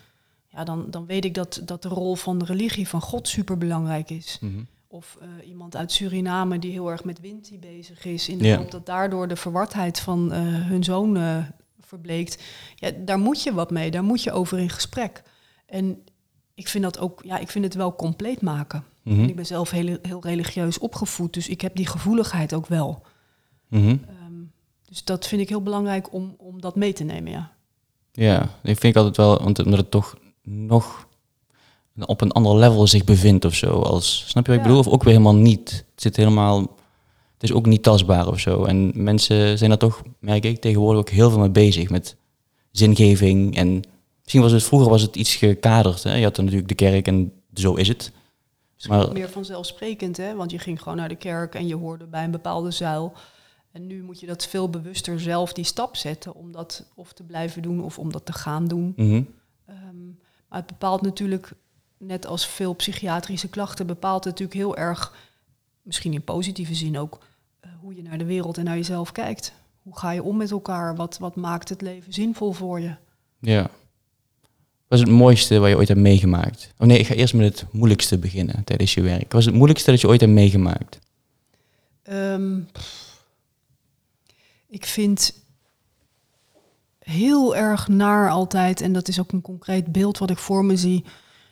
[0.49, 3.59] ja, dan, dan weet ik dat, dat de rol van de religie van God super
[3.59, 4.39] belangrijk is.
[4.41, 4.61] Mhm.
[4.93, 8.29] Of eh, iemand uit Suriname die heel erg met Winti bezig is.
[8.29, 8.57] In de Ja.
[8.57, 11.37] hoop dat daardoor de verwardheid van eh, hun zoon eh,
[11.81, 12.43] verbleekt.
[12.75, 15.23] Ja, daar moet je wat mee, daar moet je over in gesprek.
[15.67, 16.03] En
[16.55, 18.85] ik vind dat ook, ja, ik vind het wel compleet maken.
[19.03, 19.25] Mhm.
[19.25, 23.03] Ik ben zelf heel, heel religieus opgevoed, dus ik heb die gevoeligheid ook wel.
[23.69, 23.89] Mhm.
[23.89, 24.33] Ehm,
[24.85, 27.53] dus dat vind ik heel belangrijk om, om dat mee te nemen, ja.
[28.13, 31.09] Ja, ik vind ik altijd wel, want omdat het toch nog
[31.99, 33.71] op een ander level zich bevindt of zo.
[33.81, 34.71] Als, snap je wat ik Ja.
[34.71, 34.87] bedoel?
[34.87, 35.71] Of ook weer helemaal niet.
[35.93, 36.59] Het zit helemaal,
[37.35, 38.65] het is ook niet tastbaar of zo.
[38.65, 41.91] En mensen zijn daar toch, merk ik, tegenwoordig ook heel veel mee bezig.
[41.91, 42.17] Met
[42.71, 43.83] zingeving en
[44.23, 46.03] misschien was het vroeger was het iets gekaderd.
[46.03, 46.15] Hè?
[46.15, 48.13] Je had dan natuurlijk de kerk en zo is het.
[48.75, 50.35] Misschien Maar- meer vanzelfsprekend, hè?
[50.35, 53.13] want je ging gewoon naar de kerk en je hoorde bij een bepaalde zuil.
[53.73, 57.23] En nu moet je dat veel bewuster zelf die stap zetten om dat of te
[57.23, 58.93] blijven doen of om dat te gaan doen.
[58.97, 59.23] Mhm.
[59.67, 59.77] Ehm,
[60.49, 61.53] maar het bepaalt natuurlijk,
[62.01, 65.15] net als veel psychiatrische klachten, bepaalt het natuurlijk heel erg,
[65.83, 67.19] misschien in positieve zin ook,
[67.61, 69.53] eh, hoe je naar de wereld en naar jezelf kijkt.
[69.83, 70.97] Hoe ga je om met elkaar?
[70.97, 72.95] Wat, wat maakt het leven zinvol voor je?
[73.39, 73.71] Ja.
[74.89, 76.73] Wat is het mooiste wat je ooit hebt meegemaakt?
[76.79, 79.33] Oh nee, ik ga eerst met het moeilijkste beginnen tijdens je werk.
[79.33, 80.99] Wat is het moeilijkste dat je ooit hebt meegemaakt?
[82.03, 82.61] Ehm,
[84.67, 85.35] ik vind
[86.99, 90.77] heel erg naar altijd, en dat is ook een concreet beeld wat ik voor me
[90.77, 91.05] zie,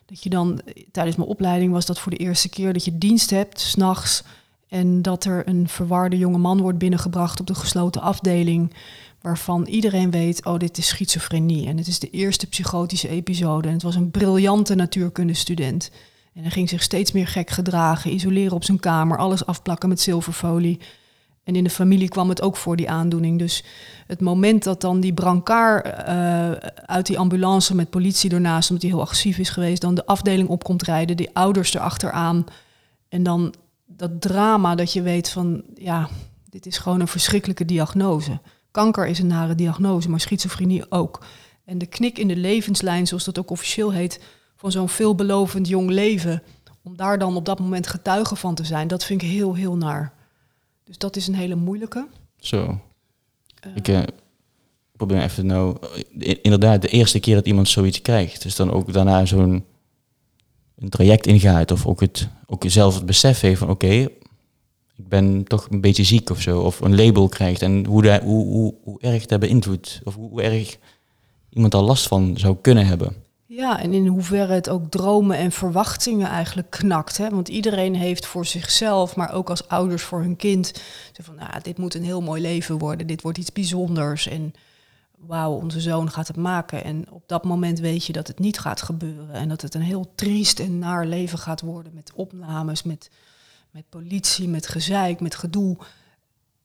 [0.08, 2.98] dat je dan eh, tijdens mijn opleiding was dat voor de eerste keer dat je
[2.98, 4.22] dienst hebt, s'nachts,
[4.68, 8.74] en dat er een verwarde jonge man wordt binnengebracht op de gesloten afdeling,
[9.20, 11.66] waarvan iedereen weet, oh, dit is schizofrenie.
[11.66, 13.68] En het is de eerste psychotische episode.
[13.68, 15.90] En het was een briljante natuurkundestudent.
[16.34, 20.00] En hij ging zich steeds meer gek gedragen, isoleren op zijn kamer, alles afplakken met
[20.00, 20.78] zilverfolie.
[21.48, 23.38] En in de familie kwam het ook voor die aandoening.
[23.38, 23.64] Dus
[24.06, 26.50] het moment dat dan die brancard eh,
[26.86, 30.48] uit die ambulance met politie ernaast, omdat hij heel agressief is geweest, dan de afdeling
[30.48, 32.44] op komt rijden, die ouders erachteraan.
[33.08, 33.54] En dan
[33.86, 36.08] dat drama dat je weet van, ja,
[36.50, 38.40] dit is gewoon een verschrikkelijke diagnose.
[38.70, 41.24] Kanker is een nare diagnose, maar schizofrenie ook.
[41.64, 44.20] En de knik in de levenslijn, zoals dat ook officieel heet,
[44.56, 46.42] van zo'n veelbelovend jong leven,
[46.82, 49.76] om daar dan op dat moment getuige van te zijn, dat vind ik heel, heel
[49.76, 50.16] naar.
[50.88, 52.06] Dus dat is een hele moeilijke.
[52.38, 52.80] Zo.
[53.60, 54.02] Eh, Ik eh,
[54.96, 55.76] probeer even nou...
[56.18, 58.42] eh, Inderdaad, de eerste keer dat iemand zoiets krijgt.
[58.42, 59.64] Dus dan ook daarna zo'n
[60.76, 61.70] een traject ingaat.
[61.70, 63.70] Of ook, het, ook zelf het besef heeft van...
[63.70, 63.86] Oké,
[64.96, 66.60] ik ben toch een beetje ziek of zo.
[66.60, 67.62] Of een label krijgt.
[67.62, 70.00] En hoe, daar, hoe, hoe, hoe erg dat beïnvloedt.
[70.04, 70.76] Of hoe, hoe erg
[71.50, 73.12] iemand daar last van zou kunnen hebben.
[73.58, 77.16] Ja, en in hoeverre het ook dromen en verwachtingen eigenlijk knakt.
[77.16, 77.28] Hè?
[77.30, 80.82] Want iedereen heeft voor zichzelf, maar ook als ouders voor hun kind...
[81.22, 84.26] van, nou, dit moet een heel mooi leven worden, dit wordt iets bijzonders.
[84.28, 84.52] En
[85.16, 86.84] wauw, onze zoon gaat het maken.
[86.84, 89.34] En op dat moment weet je dat het niet gaat gebeuren.
[89.34, 93.10] En dat het een heel triest en naar leven gaat worden met opnames, met,
[93.70, 95.76] met politie, met gezeik, met gedoe.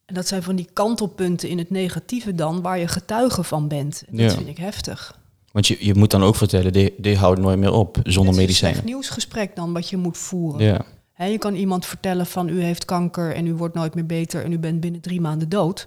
[0.04, 4.02] En dat zijn van die kantelpunten in het negatieve dan, waar je getuige van bent.
[4.06, 4.36] En dat Ja.
[4.36, 5.22] vind ik heftig.
[5.54, 8.16] Want je, je moet dan ook vertellen, dit, dit houdt nooit meer op zonder Het
[8.16, 8.84] is een medicijnen.
[8.84, 10.84] nieuwsgesprek dan wat je moet voeren.
[11.16, 14.44] Ja, je kan iemand vertellen van u heeft kanker en u wordt nooit meer beter
[14.44, 15.86] en u bent binnen drie maanden dood.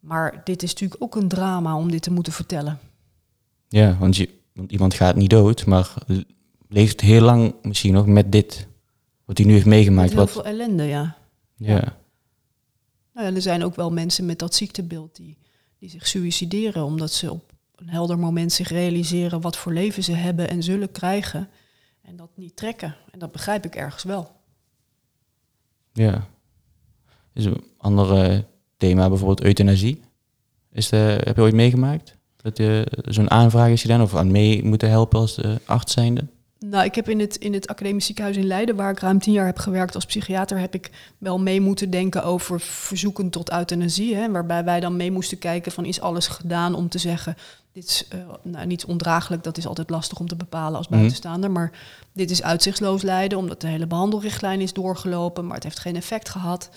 [0.00, 2.78] Maar dit is natuurlijk ook een drama om dit te moeten vertellen.
[3.68, 5.94] ja want, je, want iemand gaat niet dood, maar
[6.68, 8.66] leeft heel lang misschien nog met dit.
[9.24, 10.08] Wat hij nu heeft Met meegemaakt.
[10.10, 11.16] heel Wat, veel ellende, ja.
[11.56, 11.96] ja.
[13.14, 13.34] Nou ja.
[13.34, 15.38] Er zijn ook wel mensen met dat ziektebeeld die,
[15.78, 20.12] die zich suïcideren omdat ze op een helder moment zich realiseren wat voor leven ze
[20.12, 21.48] hebben en zullen krijgen.
[22.02, 22.96] En dat niet trekken.
[23.10, 24.30] En dat begrijp ik ergens wel.
[25.92, 26.26] Ja.
[27.32, 28.38] Is een ander eh,
[28.76, 30.02] thema bijvoorbeeld euthanasie.
[30.72, 32.16] Is de, heb je ooit meegemaakt?
[32.36, 36.26] Dat je zo'n aanvraag is gedaan of aan mee moeten helpen als uh, arts zijnde?
[36.58, 39.32] Nou, ik heb in het, in het academisch ziekenhuis in Leiden, waar ik ruim tien
[39.32, 44.14] jaar heb gewerkt als psychiater, heb ik wel mee moeten denken over verzoeken tot euthanasie.
[44.14, 47.36] Hè, waarbij wij dan mee moesten kijken van is alles gedaan om te zeggen,
[47.72, 51.50] dit is uh, nou, niet ondraaglijk, dat is altijd lastig om te bepalen als buitenstaander,
[51.50, 51.72] maar
[52.12, 56.28] dit is uitzichtsloos lijden, omdat de hele behandelrichtlijn is doorgelopen, maar het heeft geen effect
[56.28, 56.70] gehad.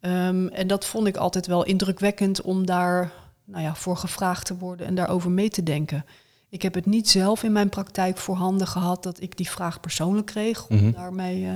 [0.00, 3.12] Um, en dat vond ik altijd wel indrukwekkend om daar
[3.44, 6.04] nou ja, voor gevraagd te worden en daarover mee te denken.
[6.48, 10.26] Ik heb het niet zelf in mijn praktijk voorhanden gehad dat ik die vraag persoonlijk
[10.26, 10.66] kreeg.
[10.66, 10.92] Om Mhm.
[10.92, 11.50] daarmee, uh,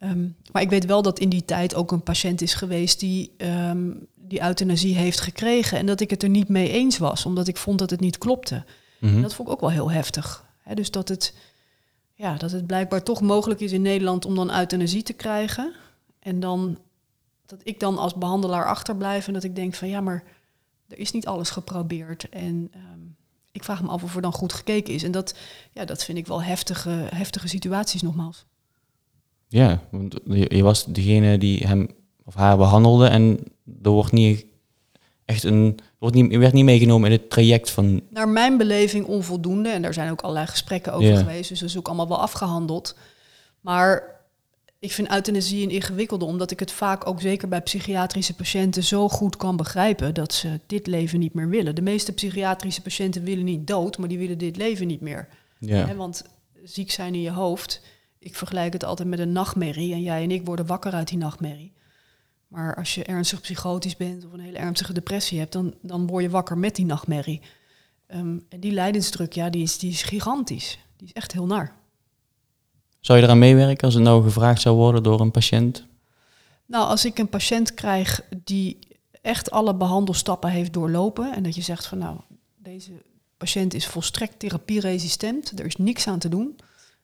[0.00, 3.32] um, maar ik weet wel dat in die tijd ook een patiënt is geweest die
[3.38, 5.78] um, die euthanasie heeft gekregen.
[5.78, 8.18] En dat ik het er niet mee eens was, omdat ik vond dat het niet
[8.18, 8.64] klopte.
[9.00, 9.14] Mhm.
[9.16, 10.46] En dat vond ik ook wel heel heftig.
[10.74, 11.34] Dus dat het,
[12.14, 15.72] ja, dat het blijkbaar toch mogelijk is in Nederland om dan euthanasie te krijgen.
[16.18, 16.78] En dan
[17.46, 20.24] dat ik dan als behandelaar achterblijf en dat ik denk van ja, maar
[20.88, 22.28] er is niet alles geprobeerd.
[22.28, 23.16] En um,
[23.52, 25.02] ik vraag me af of er dan goed gekeken is.
[25.02, 25.34] En dat,
[25.72, 28.46] ja, dat vind ik wel heftige, heftige situaties nogmaals.
[29.48, 31.88] Ja, want je, je was degene die hem
[32.24, 33.38] of haar behandelde en
[33.82, 34.46] er wordt niet
[35.24, 38.00] echt een, wordt niet, je werd niet meegenomen in het traject van...
[38.10, 39.68] Naar mijn beleving onvoldoende.
[39.68, 41.48] En daar zijn ook allerlei gesprekken over geweest.
[41.48, 42.96] Dus dat is ook allemaal wel afgehandeld.
[43.60, 44.16] Maar
[44.78, 49.08] ik vind euthanasie een ingewikkelde, omdat ik het vaak ook zeker bij psychiatrische patiënten zo
[49.08, 51.74] goed kan begrijpen dat ze dit leven niet meer willen.
[51.74, 55.28] De meeste psychiatrische patiënten willen niet dood, maar die willen dit leven niet meer.
[55.58, 56.24] Ja, want
[56.64, 57.82] ziek zijn in je hoofd,
[58.18, 61.18] ik vergelijk het altijd met een nachtmerrie en jij en ik worden wakker uit die
[61.18, 61.72] nachtmerrie.
[62.48, 66.22] Maar als je ernstig psychotisch bent of een hele ernstige depressie hebt, dan, dan word
[66.22, 67.40] je wakker met die nachtmerrie.
[68.14, 70.78] Um, en die lijdensdruk, ja, die is, die is gigantisch.
[70.96, 71.76] Die is echt heel naar.
[73.00, 75.86] zou je eraan meewerken als het nou gevraagd zou worden door een patiënt?
[76.66, 78.78] Nou, als ik een patiënt krijg die
[79.22, 82.16] echt alle behandelstappen heeft doorlopen en dat je zegt van nou,
[82.56, 82.92] deze
[83.36, 86.56] patiënt is volstrekt therapieresistent, er is niks aan te doen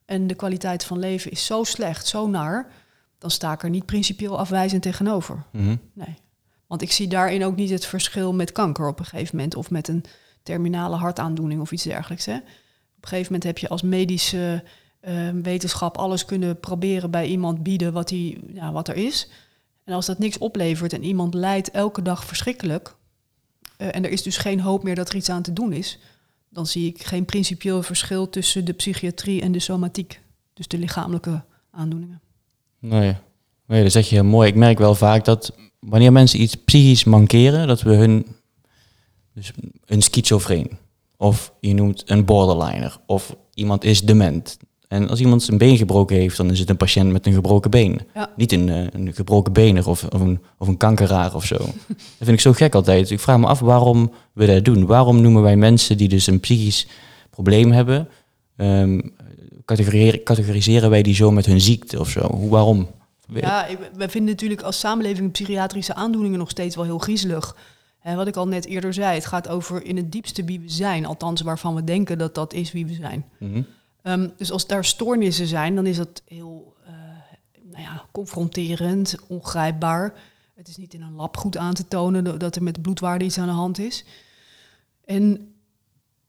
[0.05, 2.73] en de kwaliteit van leven is zo slecht, zo naar,
[3.19, 5.45] dan sta ik er niet principieel afwijzend tegenover.
[5.53, 5.77] Mhm.
[5.93, 6.15] Nee.
[6.67, 9.71] Want ik zie daarin ook niet het verschil met kanker op een gegeven moment of
[9.71, 10.05] met een
[10.43, 12.27] terminale hartaandoening of iets dergelijks.
[12.27, 12.37] Hè.
[12.37, 12.43] Op
[13.01, 14.65] een gegeven moment heb je als medische
[15.01, 19.29] uh, wetenschap alles kunnen proberen bij iemand bieden wat, die, ja, wat er is.
[19.85, 22.95] En als dat niks oplevert en iemand lijdt elke dag verschrikkelijk,
[23.79, 25.99] uh, en er is dus geen hoop meer dat er iets aan te doen is,
[26.55, 30.21] dan zie ik geen principieel verschil tussen de psychiatrie en de somatiek.
[30.53, 32.21] Dus de lichamelijke aandoeningen.
[32.79, 33.17] Nee.
[33.67, 34.49] nee, dat zeg je heel mooi.
[34.49, 38.27] Ik merk wel vaak dat wanneer mensen iets psychisch mankeren, dat we hun,
[39.35, 39.53] dus
[39.85, 40.79] een schizofreen,
[41.17, 44.59] of je noemt een borderliner, of iemand is dement.
[44.95, 47.71] En als iemand zijn been gebroken heeft, dan is het een patiënt met een gebroken
[47.71, 48.01] been.
[48.15, 48.31] Ja.
[48.37, 51.57] Niet een, uh, een gebroken bener of, of, een, of een kankeraar of zo.
[52.19, 53.11] dat vind ik zo gek altijd.
[53.11, 54.87] Ik vraag me af waarom we dat doen.
[54.87, 56.87] Waarom noemen wij mensen die dus een psychisch
[57.31, 58.09] probleem hebben,
[58.57, 59.15] um,
[59.65, 62.21] categoriseren, categoriseren wij die zo met hun ziekte of zo?
[62.21, 62.89] Hoe, waarom?
[63.27, 67.57] Ja, wij vinden natuurlijk als samenleving psychiatrische aandoeningen nog steeds wel heel griezelig.
[68.01, 70.71] En wat ik al net eerder zei, het gaat over in het diepste wie we
[70.71, 71.07] zijn.
[71.07, 73.25] Althans, waarvan we denken dat dat is wie we zijn.
[73.39, 73.67] Mm -hmm.
[74.07, 76.91] Um, dus als daar stoornissen zijn, dan is dat heel uh,
[77.63, 80.15] nou ja, confronterend, ongrijpbaar.
[80.55, 83.39] Het is niet in een lab goed aan te tonen dat er met bloedwaarde iets
[83.39, 84.05] aan de hand is.
[85.05, 85.55] En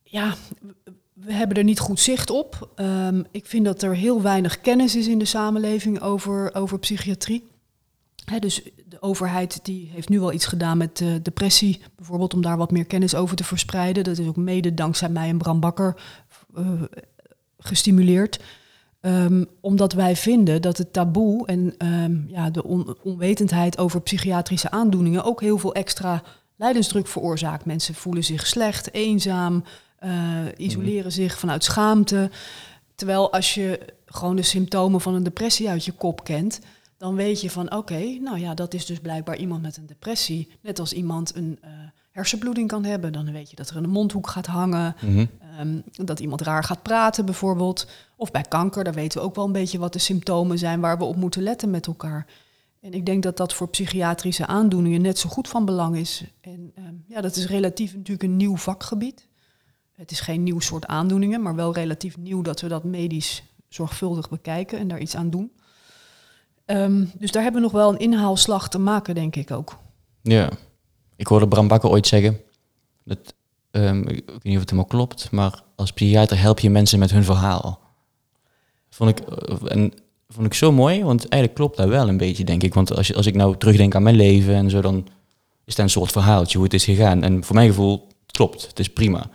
[0.02, 0.34] ja,
[1.12, 2.70] we hebben er niet goed zicht op.
[2.76, 7.46] Um, ik vind dat er heel weinig kennis is in de samenleving over, over psychiatrie.
[8.38, 12.56] Dus de overheid die heeft nu wel iets gedaan met uh, depressie, bijvoorbeeld om daar
[12.56, 14.04] wat meer kennis over te verspreiden.
[14.04, 15.96] Dat is ook mede dankzij mij en Bram Bakker
[16.56, 16.82] uh,
[17.66, 18.40] gestimuleerd.
[19.00, 24.70] Um, omdat wij vinden dat het taboe en um, ja, de on onwetendheid over psychiatrische
[24.70, 26.22] aandoeningen ook heel veel extra
[26.56, 27.64] lijdensdruk veroorzaakt.
[27.64, 29.64] Mensen voelen zich slecht, eenzaam,
[30.04, 30.10] uh,
[30.56, 32.30] isoleren zich vanuit schaamte.
[32.94, 36.60] Terwijl als je gewoon de symptomen van een depressie uit je kop kent,
[36.96, 40.48] dan weet je van oké, nou ja, dat is dus blijkbaar iemand met een depressie.
[40.60, 41.70] Net als iemand een uh,
[42.16, 45.26] hersenbloeding kan hebben, dan weet je dat er een mondhoek gaat hangen, mhm.
[45.58, 47.86] ehm, dat iemand raar gaat praten bijvoorbeeld.
[48.16, 50.98] Of bij kanker, daar weten we ook wel een beetje wat de symptomen zijn waar
[50.98, 52.26] we op moeten letten met elkaar.
[52.80, 56.24] En ik denk dat dat voor psychiatrische aandoeningen net zo goed van belang is.
[56.40, 59.28] En ehm, ja, dat is relatief natuurlijk een nieuw vakgebied.
[59.92, 64.28] Het is geen nieuw soort aandoeningen, maar wel relatief nieuw dat we dat medisch zorgvuldig
[64.28, 65.52] bekijken en daar iets aan doen.
[66.64, 69.78] Ehm, dus daar hebben we nog wel een inhaalslag te maken, denk ik ook.
[70.22, 70.50] Ja,
[71.16, 72.40] ik hoorde Bram Bakker ooit zeggen,
[73.04, 73.34] dat,
[73.70, 77.10] um, ik weet niet of het helemaal klopt, maar als psychiater help je mensen met
[77.10, 77.80] hun verhaal.
[78.90, 79.92] Vond ik, eh, en
[80.28, 82.74] vond ik zo mooi, want eigenlijk klopt dat wel een beetje, denk ik.
[82.74, 85.06] Want als, je, als ik nou terugdenk aan mijn leven en zo, dan
[85.64, 87.22] is dat een soort verhaaltje hoe het is gegaan.
[87.22, 89.30] En voor mijn gevoel klopt, het is prima.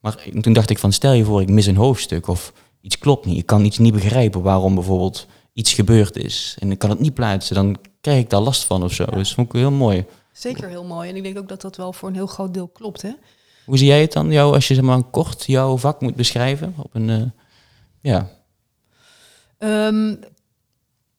[0.00, 3.26] Maar toen dacht ik van, stel je voor, ik mis een hoofdstuk of iets klopt
[3.26, 3.38] niet.
[3.38, 6.56] Ik kan iets niet begrijpen waarom bijvoorbeeld iets gebeurd is.
[6.58, 9.04] En ik kan het niet plaatsen, dan krijg ik daar last van of zo.
[9.04, 10.04] Dus dat vond ik heel mooi.
[10.36, 11.08] Zeker heel mooi.
[11.08, 13.02] En ik denk ook dat dat wel voor een heel groot deel klopt.
[13.02, 13.12] Hè?
[13.64, 16.74] Hoe zie jij het dan, jou, als je zeg maar kort jouw vak moet beschrijven?
[16.78, 17.22] Op een, uh,
[18.00, 18.30] ja.
[19.58, 20.14] Ehm,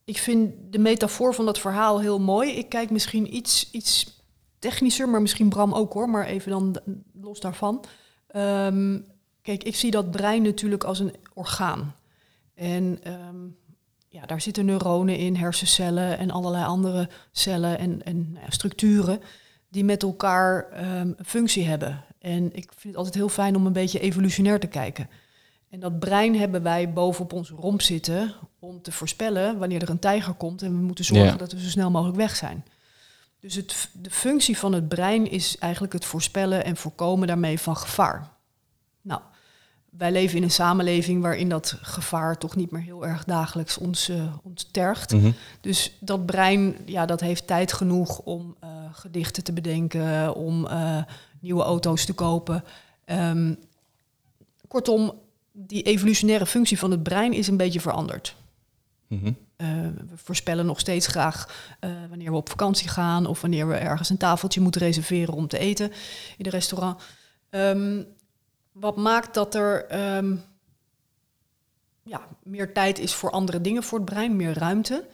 [0.05, 2.51] ik vind de metafoor van dat verhaal heel mooi.
[2.51, 4.21] Ik kijk misschien iets, iets
[4.59, 6.79] technischer, maar misschien Bram ook hoor, maar even dan
[7.21, 7.83] los daarvan.
[8.27, 8.99] Ehm,
[9.41, 11.95] kijk, ik zie dat brein natuurlijk als een orgaan.
[12.53, 13.35] En ehm,
[14.17, 19.21] ja, daar zitten neuronen in, hersencellen en allerlei andere cellen en, en ja, structuren
[19.69, 20.67] die met elkaar
[20.99, 22.03] um, functie hebben.
[22.19, 25.09] En ik vind het altijd heel fijn om een beetje evolutionair te kijken.
[25.69, 29.99] En dat brein hebben wij bovenop onze romp zitten om te voorspellen wanneer er een
[29.99, 32.65] tijger komt en we moeten zorgen dat we zo snel mogelijk weg zijn.
[33.39, 37.77] Dus het, de functie van het brein is eigenlijk het voorspellen en voorkomen daarmee van
[37.77, 38.36] gevaar.
[39.89, 44.09] Wij leven in een samenleving waarin dat gevaar toch niet meer heel erg dagelijks ons,
[44.09, 45.13] uh, ons tergt.
[45.13, 45.31] Mhm.
[45.61, 51.03] Dus dat brein, ja, dat heeft tijd genoeg om uh, gedichten te bedenken, om uh,
[51.39, 52.63] nieuwe auto's te kopen.
[53.05, 53.57] Um,
[54.67, 55.13] kortom,
[55.51, 58.35] die evolutionaire functie van het brein is een beetje veranderd.
[59.07, 61.69] Mm we voorspellen nog steeds graag
[62.09, 65.57] wanneer we op vakantie gaan of wanneer we ergens een tafeltje moeten reserveren om te
[65.57, 65.91] eten
[66.37, 67.01] in een restaurant.
[67.49, 68.05] Um,
[68.79, 69.85] wat maakt dat er
[70.17, 70.43] um,
[72.03, 75.05] ja, meer tijd is voor andere dingen voor het brein, meer ruimte.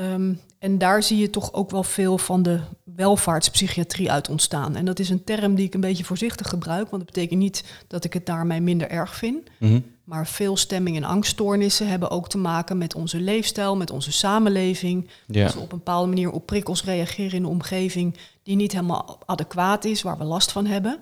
[0.00, 4.76] Um, en daar zie je toch ook wel veel van de welvaartspsychiatrie uit ontstaan.
[4.76, 7.64] En dat is een term die ik een beetje voorzichtig gebruik, want dat betekent niet
[7.86, 9.48] dat ik het daarmee minder erg vind.
[9.58, 9.84] Mm -hmm.
[10.04, 15.08] Maar veel stemming- en angststoornissen hebben ook te maken met onze leefstijl, met onze samenleving.
[15.26, 15.44] Ja.
[15.44, 19.18] Dat we op een bepaalde manier op prikkels reageren in de omgeving die niet helemaal
[19.26, 21.00] adequaat is, waar we last van hebben.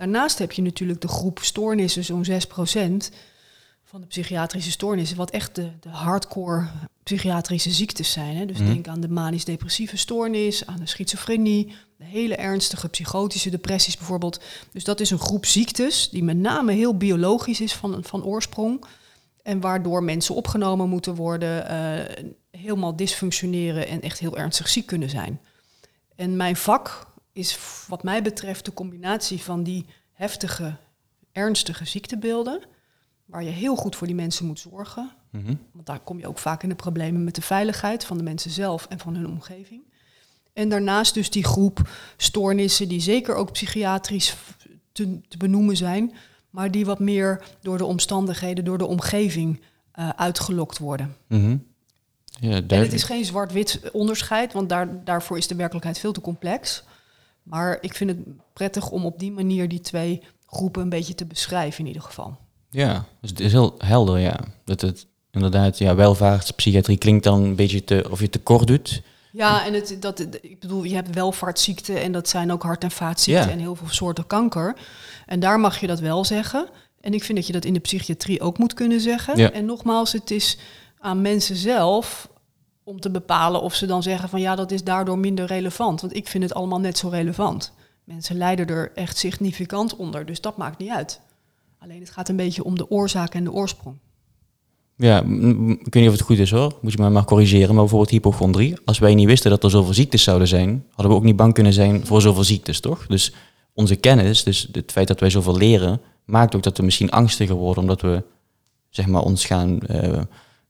[0.00, 2.30] Daarnaast heb je natuurlijk de groep stoornissen, zo'n 6%
[3.84, 6.68] van de psychiatrische stoornissen, wat echt de, de hardcore
[7.02, 8.36] psychiatrische ziektes zijn.
[8.36, 8.46] Hè?
[8.46, 8.66] Dus mhm.
[8.66, 14.40] denk aan de manisch-depressieve stoornis, aan de schizofrenie, de hele ernstige psychotische depressies bijvoorbeeld.
[14.72, 18.84] Dus dat is een groep ziektes die met name heel biologisch is van, van oorsprong.
[19.42, 25.10] En waardoor mensen opgenomen moeten worden, uh, helemaal dysfunctioneren en echt heel ernstig ziek kunnen
[25.10, 25.40] zijn.
[26.16, 27.09] En mijn vak
[27.40, 30.76] is wat mij betreft de combinatie van die heftige,
[31.32, 32.60] ernstige ziektebeelden,
[33.24, 35.10] waar je heel goed voor die mensen moet zorgen.
[35.30, 35.54] Mhm.
[35.72, 38.50] Want daar kom je ook vaak in de problemen met de veiligheid van de mensen
[38.50, 39.82] zelf en van hun omgeving.
[40.52, 44.36] En daarnaast dus die groep stoornissen die zeker ook psychiatrisch
[44.92, 46.14] te, te benoemen zijn,
[46.50, 49.60] maar die wat meer door de omstandigheden, door de omgeving
[49.98, 51.16] uh, uitgelokt worden.
[51.28, 51.68] Mm
[52.40, 56.20] ja, en het is geen zwart-wit onderscheid, want daar, daarvoor is de werkelijkheid veel te
[56.20, 56.84] complex.
[57.50, 58.18] Maar ik vind het
[58.52, 62.36] prettig om op die manier die twee groepen een beetje te beschrijven in ieder geval.
[62.70, 64.40] Ja, dus het is heel helder, ja.
[64.64, 69.02] Dat het inderdaad, ja, welvaartspsychiatrie klinkt dan een beetje te, of je tekort doet.
[69.32, 72.90] Ja, en het, dat, ik bedoel, je hebt welvaartsziekten en dat zijn ook hart- en
[72.90, 74.76] vaatziekten en heel veel soorten kanker.
[75.26, 76.68] En daar mag je dat wel zeggen.
[77.00, 79.36] En ik vind dat je dat in de psychiatrie ook moet kunnen zeggen.
[79.36, 79.50] Ja.
[79.52, 80.58] En nogmaals, het is
[80.98, 82.28] aan mensen zelf
[82.90, 86.00] om te bepalen of ze dan zeggen van ja, dat is daardoor minder relevant.
[86.00, 87.72] Want ik vind het allemaal net zo relevant.
[88.04, 91.20] Mensen lijden er echt significant onder, dus dat maakt niet uit.
[91.78, 93.96] Alleen het gaat een beetje om de oorzaak en de oorsprong.
[94.96, 97.68] Ja, ik weet niet of het goed is hoor, moet je me maar corrigeren.
[97.68, 101.18] Maar bijvoorbeeld hypochondrie, als wij niet wisten dat er zoveel ziektes zouden zijn, hadden we
[101.18, 103.06] ook niet bang kunnen zijn voor zoveel ziektes, toch?
[103.06, 103.34] Dus
[103.74, 107.54] onze kennis, dus het feit dat wij zoveel leren, maakt ook dat we misschien angstiger
[107.54, 108.22] worden, omdat we
[108.88, 110.20] zeg maar, ons gaan uh,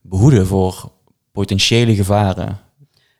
[0.01, 0.91] behoeden voor
[1.31, 2.59] potentiële gevaren.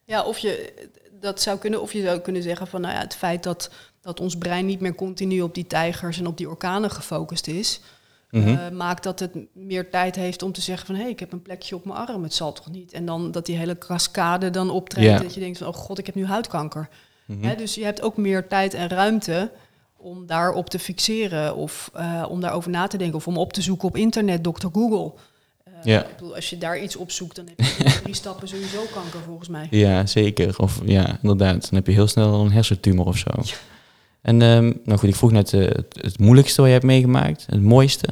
[0.06, 0.74] Ja, of je,
[1.20, 1.82] dat zou kunnen.
[1.82, 3.72] Of je zou kunnen zeggen van nou ja, het feit dat,
[4.02, 7.82] dat ons brein niet meer continu op die tijgers en op die orkanen gefocust is.
[8.32, 8.48] Mhm.
[8.48, 11.42] eh, maakt dat het meer tijd heeft om te zeggen van hé, ik heb een
[11.42, 12.94] plekje op mijn arm, het zal toch niet.
[12.94, 16.06] En dan dat die hele cascade dan optreedt, dat je denkt van oh god, ik
[16.06, 16.90] heb nu huidkanker.
[17.26, 17.44] Mhm.
[17.44, 19.52] Hè, dus je hebt ook meer tijd en ruimte
[19.98, 23.62] om daarop te fixeren of eh, om daarover na te denken of om op te
[23.62, 24.68] zoeken op internet, Dr.
[24.72, 25.14] Google.
[25.84, 26.02] Eh, Ja.
[26.06, 29.20] Ik bedoel, als je daar iets op zoekt, dan heb je drie stappen sowieso kanker
[29.26, 29.68] volgens mij.
[29.70, 30.60] Ja, zeker.
[30.60, 31.62] Of ja, inderdaad.
[31.62, 33.30] Dan heb je heel snel een hersentumor of zo.
[34.22, 37.46] En ehm, nou goed, ik vroeg net eh, het, het moeilijkste wat je hebt meegemaakt.
[37.50, 38.08] Het mooiste.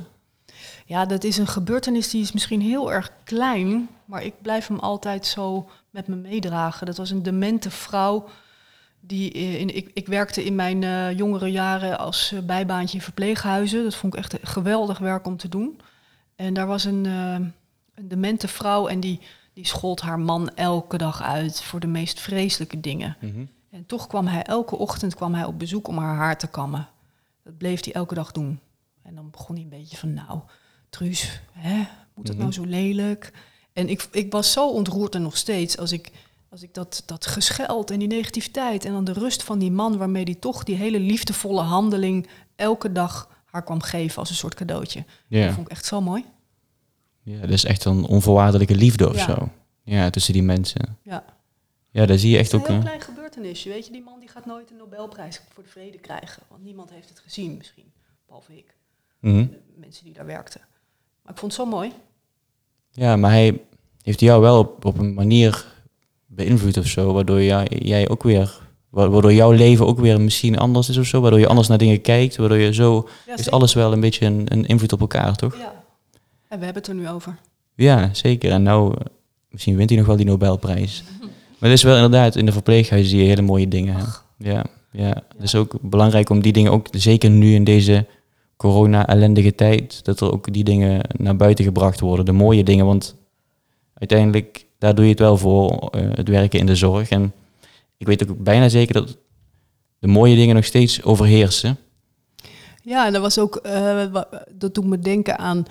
[0.86, 4.80] Ja, dat is een gebeurtenis die is misschien heel erg klein, maar ik blijf hem
[4.80, 6.86] altijd zo met me meedragen.
[6.86, 8.26] Dat was een demente vrouw.
[9.00, 13.84] Die eh, in, ik, ik werkte in mijn eh, jongere jaren als bijbaantje in verpleeghuizen.
[13.84, 15.80] Dat vond ik echt geweldig werk om te doen.
[16.40, 17.34] En daar was een, eh,
[17.96, 19.20] een demente vrouw en die,
[19.54, 23.18] die schold haar man elke dag uit voor de meest vreselijke dingen.
[23.70, 26.88] En toch kwam hij elke ochtend kwam hij op bezoek om haar haar te kammen.
[27.44, 28.60] Dat bleef hij elke dag doen.
[29.02, 30.40] En dan begon hij een beetje van, nou,
[30.90, 33.34] Truus, hè, moet dat nou zo lelijk?
[33.74, 36.12] En ik, ik was zo ontroerd en nog steeds als ik,
[36.50, 39.98] als ik dat, dat gescheld en die negativiteit en dan de rust van die man
[39.98, 44.54] waarmee die toch die hele liefdevolle handeling elke dag haar kwam geven als een soort
[44.56, 45.06] cadeautje.
[45.28, 45.46] Ja.
[45.46, 46.26] Dat vond ik echt zo mooi.
[47.22, 49.26] ja, dat is echt een onvoorwaardelijke liefde of Ja.
[49.26, 49.50] zo.
[49.84, 50.98] Ja, tussen die mensen.
[51.04, 51.24] Ja.
[51.92, 52.62] Ja, daar zie je echt ook...
[52.62, 53.70] een heel eh, klein gebeurtenisje.
[53.70, 56.44] Weet je, die man die gaat nooit een Nobelprijs voor de vrede krijgen.
[56.48, 57.92] Want niemand heeft het gezien misschien.
[58.26, 58.76] Behalve ik.
[59.20, 59.46] mhm.
[59.48, 60.62] De mensen die daar werkten.
[61.24, 61.92] Maar ik vond het zo mooi.
[62.92, 63.62] Ja, maar hij
[64.02, 65.66] heeft jou wel op, op een manier
[66.26, 68.60] beïnvloed of zo, waardoor jij, jij ook weer,
[68.90, 72.02] waardoor jouw leven ook weer misschien anders is of zo, waardoor je anders naar dingen
[72.02, 75.36] kijkt, waardoor je zo, Ja, is alles wel een beetje een, een invloed op elkaar,
[75.36, 75.58] toch?
[75.58, 75.74] Ja.
[76.48, 77.38] En we hebben het er nu over.
[77.76, 78.52] Ja, zeker.
[78.52, 78.94] En nou,
[79.50, 81.04] misschien wint hij nog wel die Nobelprijs.
[81.60, 83.96] Maar het is wel inderdaad, in de verpleeghuizen zie je hele mooie dingen.
[84.38, 85.24] Ja, ja.
[85.34, 88.06] Het is ook belangrijk om die dingen ook, zeker nu in deze
[88.58, 92.26] corona-ellendige tijd, dat er ook die dingen naar buiten gebracht worden.
[92.26, 93.16] De mooie dingen, want
[93.94, 97.10] uiteindelijk, daar doe je het wel voor, eh, het werken in de zorg.
[97.10, 97.34] En
[98.00, 99.18] ik weet ook bijna zeker dat
[100.00, 101.78] de mooie dingen nog steeds overheersen.
[102.84, 104.06] Ja, en dat was ook, eh,
[104.52, 105.66] dat doet me denken aan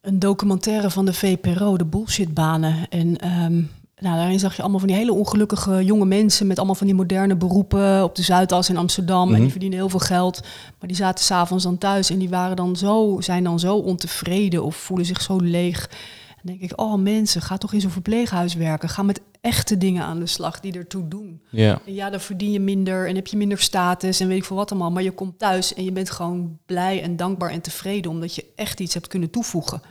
[0.00, 2.88] een documentaire van de VPRO, de bullshitbanen.
[2.88, 3.52] En ehm,
[3.96, 6.96] nou, daarin zag je allemaal van die hele ongelukkige jonge mensen met allemaal van die
[6.96, 9.26] moderne beroepen op de Zuidas in Amsterdam.
[9.26, 9.40] En Mhm.
[9.40, 10.40] die verdienen heel veel geld,
[10.78, 14.64] maar die zaten s'avonds dan thuis en die waren dan zo, zijn dan zo ontevreden
[14.64, 15.86] of voelen zich zo leeg.
[16.28, 18.88] En dan denk ik, oh mensen, ga toch in zo'n verpleeghuis werken.
[18.88, 21.42] Ga met echte dingen aan de slag die ertoe doen.
[21.50, 24.44] Ja, En ja, dan verdien je minder en heb je minder status en weet ik
[24.44, 24.90] veel wat allemaal.
[24.90, 28.46] Maar je komt thuis en je bent gewoon blij en dankbaar en tevreden omdat je
[28.56, 29.82] echt iets hebt kunnen toevoegen.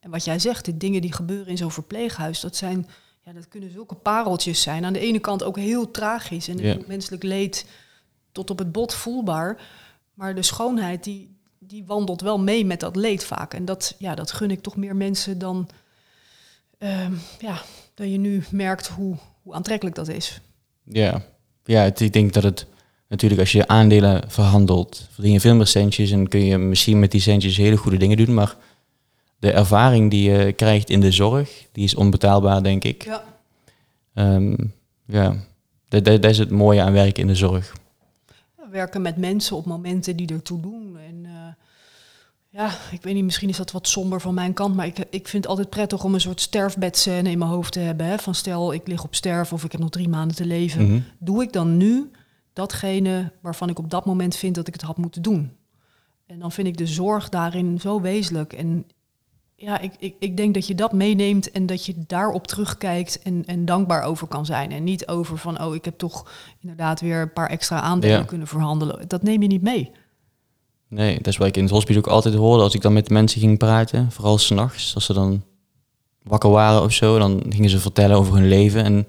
[0.00, 2.86] En wat jij zegt, de dingen die gebeuren in zo'n verpleeghuis, dat zijn,
[3.24, 4.84] ja, dat kunnen zulke pareltjes zijn.
[4.84, 6.76] Aan de ene kant ook heel tragisch en Ja.
[6.86, 7.66] menselijk leed
[8.32, 9.60] tot op het bot voelbaar.
[10.14, 13.54] Maar de schoonheid, die, die wandelt wel mee met dat leed vaak.
[13.54, 15.68] En dat, ja, dat gun ik toch meer mensen dan,
[16.78, 17.62] ehm, ja,
[17.94, 20.40] dan je nu merkt hoe, hoe aantrekkelijk dat is.
[20.82, 21.22] Ja,
[21.64, 22.66] ja het, ik denk dat het
[23.08, 27.10] natuurlijk als je aandelen verhandelt, verdien je veel meer centjes en kun je misschien met
[27.10, 28.34] die centjes hele goede dingen doen.
[28.34, 28.56] Maar
[29.38, 33.04] de ervaring die je krijgt in de zorg, die is onbetaalbaar, denk ik.
[33.04, 33.24] Ja.
[34.14, 34.56] Ehm,
[35.06, 35.36] ja,
[35.88, 37.72] dat, dat, dat is het mooie aan werken in de zorg.
[38.70, 40.98] werken met mensen op momenten die ertoe doen.
[40.98, 41.63] En eh,
[42.56, 45.28] ja, ik weet niet, misschien is dat wat somber van mijn kant, maar ik, ik
[45.28, 48.06] vind het altijd prettig om een soort sterfbedscène in mijn hoofd te hebben.
[48.06, 48.18] Hè?
[48.18, 50.86] Van stel, ik lig op sterf of ik heb nog drie maanden te leven.
[50.86, 51.00] Mhm.
[51.18, 52.10] Doe ik dan nu
[52.52, 55.52] datgene waarvan ik op dat moment vind dat ik het had moeten doen?
[56.26, 58.52] En dan vind ik de zorg daarin zo wezenlijk.
[58.52, 58.86] En
[59.56, 63.44] ja, ik, ik, ik denk dat je dat meeneemt en dat je daarop terugkijkt en,
[63.46, 64.72] en dankbaar over kan zijn.
[64.72, 68.24] En niet over van, oh, ik heb toch inderdaad weer een paar extra aandelen Ja.
[68.24, 69.08] kunnen verhandelen.
[69.08, 69.90] Dat neem je niet mee.
[70.94, 73.10] Nee, dat is wat ik in het hospice ook altijd hoorde als ik dan met
[73.10, 74.10] mensen ging praten.
[74.10, 75.42] Vooral s'nachts, als ze dan
[76.22, 77.18] wakker waren of zo.
[77.18, 78.84] Dan gingen ze vertellen over hun leven.
[78.84, 79.04] En er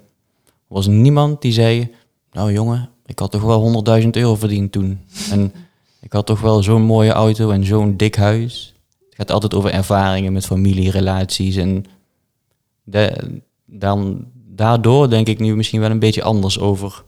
[0.67, 1.91] was niemand die zei...
[2.31, 4.99] Nou jongen, ik had toch wel 100.000 euro verdiend toen.
[5.31, 5.53] En
[6.01, 8.73] ik had toch wel zo'n mooie auto en zo'n dik huis.
[9.05, 11.55] Het gaat altijd over ervaringen met familie, relaties.
[11.55, 11.85] En
[12.83, 13.17] da-
[13.65, 17.03] dan, daardoor denk ik nu misschien wel een beetje anders over...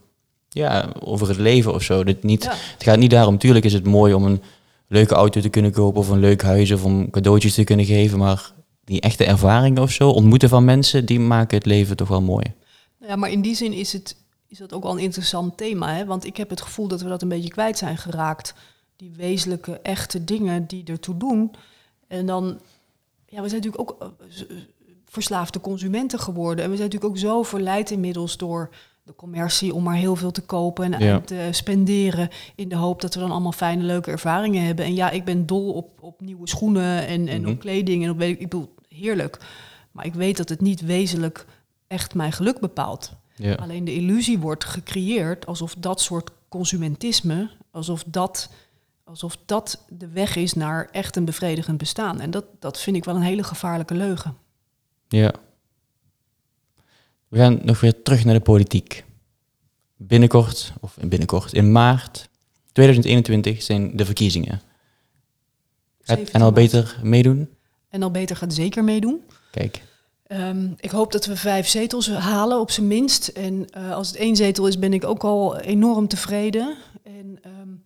[0.50, 2.04] Ja, over het leven of zo.
[2.04, 2.50] Dit niet, Ja.
[2.74, 4.42] Het gaat niet daarom, tuurlijk is het mooi om een
[4.88, 8.18] leuke auto te kunnen kopen of een leuk huis of om cadeautjes te kunnen geven,
[8.18, 8.52] maar
[8.84, 12.54] die echte ervaringen of zo, ontmoeten van mensen, die maken het leven toch wel mooi.
[13.00, 14.16] Ja, maar in die zin is, het,
[14.48, 15.94] is dat ook wel een interessant thema.
[15.94, 16.06] Hè?
[16.06, 18.54] Want ik heb het gevoel dat we dat een beetje kwijt zijn geraakt.
[18.96, 21.52] Die wezenlijke, echte dingen die ertoe doen.
[22.08, 22.60] En dan,
[23.26, 24.08] ja, we zijn natuurlijk ook eh,
[25.06, 26.64] verslaafde consumenten geworden.
[26.64, 28.70] En we zijn natuurlijk ook zo verleid inmiddels door
[29.08, 33.14] de commercie om maar heel veel te kopen en, te spenderen in de hoop dat
[33.14, 34.86] we dan allemaal fijne, leuke ervaringen hebben.
[34.86, 37.58] En ja, ik ben dol op, op nieuwe schoenen en, en op mhm.
[37.58, 39.40] kleding en op weet ik, ik bedoel, heerlijk.
[39.92, 41.46] Maar ik weet dat het niet wezenlijk
[41.88, 43.14] echt mijn geluk bepaalt.
[43.36, 43.54] Ja.
[43.54, 48.50] Alleen de illusie wordt gecreëerd alsof dat soort consumentisme, alsof dat,
[49.04, 52.20] alsof dat de weg is naar echt een bevredigend bestaan.
[52.20, 54.38] En dat, dat vind ik wel een hele gevaarlijke leugen.
[55.08, 55.34] Ja.
[57.38, 59.06] We gaan nog weer terug naar de politiek.
[59.96, 62.30] Binnenkort, of binnenkort, in maart
[62.72, 64.62] 2021 zijn de verkiezingen.
[66.06, 67.50] en al beter meedoen?
[67.90, 69.22] En al beter gaat zeker meedoen.
[69.52, 69.82] Kijk.
[70.28, 73.28] Ehm, ik hoop dat we vijf zetels halen, op zijn minst.
[73.28, 76.76] En uh, als het één zetel is, ben ik ook al enorm tevreden.
[77.04, 77.84] En um,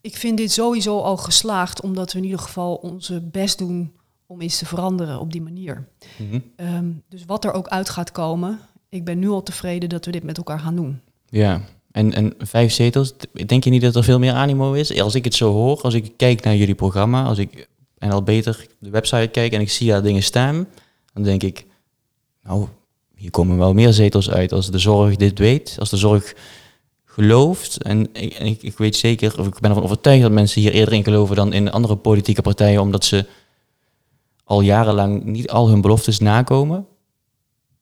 [0.00, 3.92] ik vind dit sowieso al geslaagd, omdat we in ieder geval onze best doen
[4.26, 5.88] om iets te veranderen op die manier.
[6.16, 7.02] Mm -hmm.
[7.08, 8.60] dus wat er ook uit gaat komen,
[8.90, 11.00] ik ben nu al tevreden dat we dit met elkaar gaan doen.
[11.28, 11.60] Ja,
[11.92, 13.12] en, en vijf zetels,
[13.46, 15.00] denk je niet dat er veel meer animo is?
[15.00, 17.68] Als ik het zo hoor, als ik kijk naar jullie programma, als ik
[17.98, 20.66] en al beter de website kijk en ik zie daar dingen staan,
[21.12, 21.66] dan denk ik,
[22.42, 22.66] nou,
[23.14, 26.34] hier komen wel meer zetels uit als de zorg dit weet, als de zorg
[27.04, 27.82] gelooft.
[27.82, 30.94] En ik, ik, ik, weet zeker, of ik ben ervan overtuigd dat mensen hier eerder
[30.94, 33.26] in geloven dan in andere politieke partijen, omdat ze
[34.44, 36.86] al jarenlang niet al hun beloftes nakomen.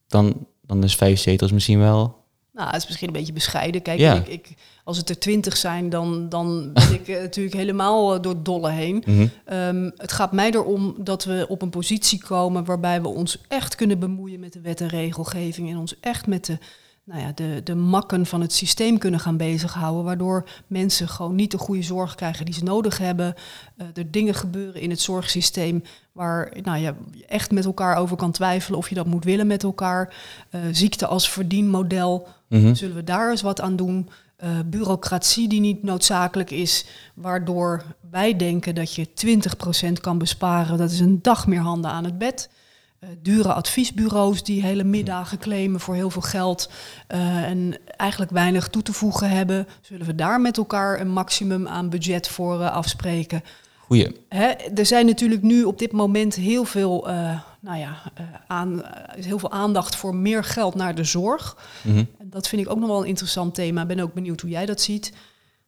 [0.06, 2.16] Dan, dan is vijf zetels misschien wel
[2.58, 3.82] nou, het is misschien een beetje bescheiden.
[3.82, 4.14] Kijk, ja.
[4.14, 4.54] ik, ik,
[4.84, 8.70] als het er twintig zijn, dan, dan ben ik uh, natuurlijk helemaal uh, door dolle
[8.70, 9.02] heen.
[9.06, 9.26] Mhm.
[9.44, 13.74] Ehm, het gaat mij erom dat we op een positie komen waarbij we ons echt
[13.74, 16.58] kunnen bemoeien met de wet en regelgeving en ons echt met de,
[17.08, 20.04] nou ja, de, de makken van het systeem kunnen gaan bezighouden.
[20.04, 23.34] Waardoor mensen gewoon niet de goede zorg krijgen die ze nodig hebben.
[23.76, 25.82] Uh, er dingen gebeuren in het zorgsysteem
[26.12, 26.94] waar nou, je
[27.28, 30.14] echt met elkaar over kan twijfelen of je dat moet willen met elkaar.
[30.50, 32.74] Uh, ziekte als verdienmodel, mhm.
[32.74, 34.08] zullen we daar eens wat aan doen?
[34.44, 39.08] Uh, bureaucratie die niet noodzakelijk is, waardoor wij denken dat je
[39.88, 40.78] 20% kan besparen.
[40.78, 42.48] Dat is een dag meer handen aan het bed.
[43.00, 46.70] Uh, dure adviesbureaus die hele middagen claimen voor heel veel geld
[47.14, 49.68] uh, en eigenlijk weinig toe te voegen hebben.
[49.80, 53.42] Zullen we daar met elkaar een maximum aan budget voor uh, afspreken?
[53.78, 54.16] Goeie.
[54.28, 57.06] Hè, er zijn natuurlijk nu op dit moment heel veel,
[57.60, 58.02] nou ja,
[58.46, 58.82] aan,
[59.20, 61.56] heel veel aandacht voor meer geld naar de zorg.
[61.82, 62.08] Mm -hmm.
[62.18, 63.82] En dat vind ik ook nog wel een interessant thema.
[63.82, 65.12] Ik ben ook benieuwd hoe jij dat ziet.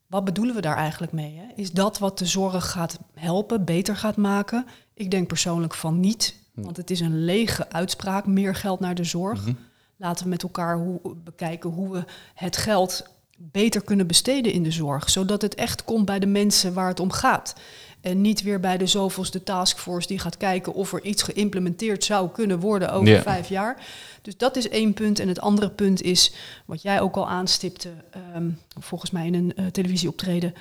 [0.07, 1.37] Wat bedoelen we daar eigenlijk mee?
[1.37, 1.63] Hè?
[1.63, 4.67] Is dat wat de zorg gaat helpen, beter gaat maken?
[4.95, 6.35] Ik denk persoonlijk van niet.
[6.61, 6.65] Hm.
[6.65, 9.43] Want het is een lege uitspraak, meer geld naar de zorg.
[9.43, 9.53] Mhm.
[9.97, 12.05] Laten we met elkaar hoe, bekijken hoe we
[12.35, 13.05] het geld
[13.37, 15.11] beter kunnen besteden in de zorg.
[15.11, 17.55] Zodat het echt komt bij de mensen waar het om gaat.
[18.01, 22.31] En niet weer bij de zoveelste taskforce die gaat kijken of er iets geïmplementeerd zou
[22.31, 23.87] kunnen worden over vijf jaar.
[24.23, 25.19] Dus dat is één punt.
[25.19, 26.35] En het andere punt is,
[26.65, 30.55] wat jij ook al aanstipte, ehm, volgens mij in een uh, televisieoptreden.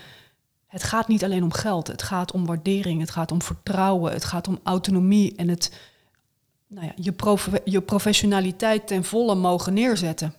[0.69, 4.25] Het gaat niet alleen om geld, het gaat om waardering, het gaat om vertrouwen, het
[4.25, 5.71] gaat om autonomie en het
[6.67, 10.33] nou ja, je, je professionaliteit ten volle mogen neerzetten.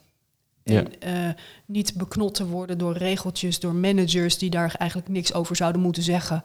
[0.62, 1.28] En eh,
[1.66, 6.02] niet beknot te worden door regeltjes, door managers die daar eigenlijk niks over zouden moeten
[6.02, 6.42] zeggen.